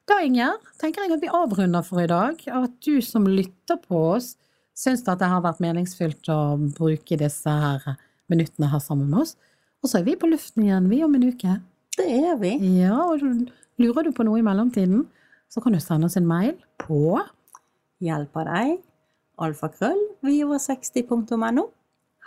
Da, 0.05 0.19
Inger, 0.21 0.59
tenker 0.81 1.07
jeg 1.07 1.17
at 1.17 1.23
vi 1.23 1.33
avrunder 1.33 1.85
for 1.87 2.03
i 2.03 2.09
dag. 2.11 2.41
At 2.53 2.75
du 2.85 3.01
som 3.05 3.25
lytter 3.29 3.81
på 3.81 4.03
oss, 4.19 4.35
syns 4.77 5.05
at 5.09 5.23
det 5.23 5.31
har 5.31 5.45
vært 5.45 5.63
meningsfylt 5.65 6.29
å 6.33 6.57
bruke 6.77 7.17
disse 7.21 7.49
her 7.49 7.95
minuttene 8.29 8.69
her 8.73 8.83
sammen 8.85 9.09
med 9.09 9.25
oss. 9.25 9.37
Og 9.85 9.91
så 9.91 10.01
er 10.01 10.09
vi 10.09 10.17
på 10.21 10.29
luften 10.29 10.67
igjen, 10.67 10.91
vi 10.93 11.03
om 11.05 11.17
en 11.17 11.29
uke. 11.29 11.59
Det 11.97 12.09
er 12.09 12.37
vi. 12.41 12.57
Ja, 12.81 12.99
og 13.07 13.25
lurer 13.81 14.07
du 14.07 14.13
på 14.17 14.27
noe 14.27 14.41
i 14.41 14.45
mellomtiden, 14.45 15.07
så 15.49 15.63
kan 15.65 15.77
du 15.77 15.81
sende 15.81 16.11
oss 16.11 16.19
en 16.21 16.29
mail 16.29 16.57
på 16.83 17.21
Hjelper 18.05 18.49
deg. 18.51 18.79
Alfakrøll. 19.41 20.01
Viva60.no. 20.27 21.69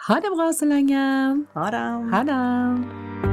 Ha 0.07 0.19
det 0.23 0.33
bra 0.33 0.51
så 0.55 0.69
lenge. 0.69 1.07
Ha 1.53 1.71
det. 1.73 1.87
Ha 2.13 2.27
det. 2.31 3.26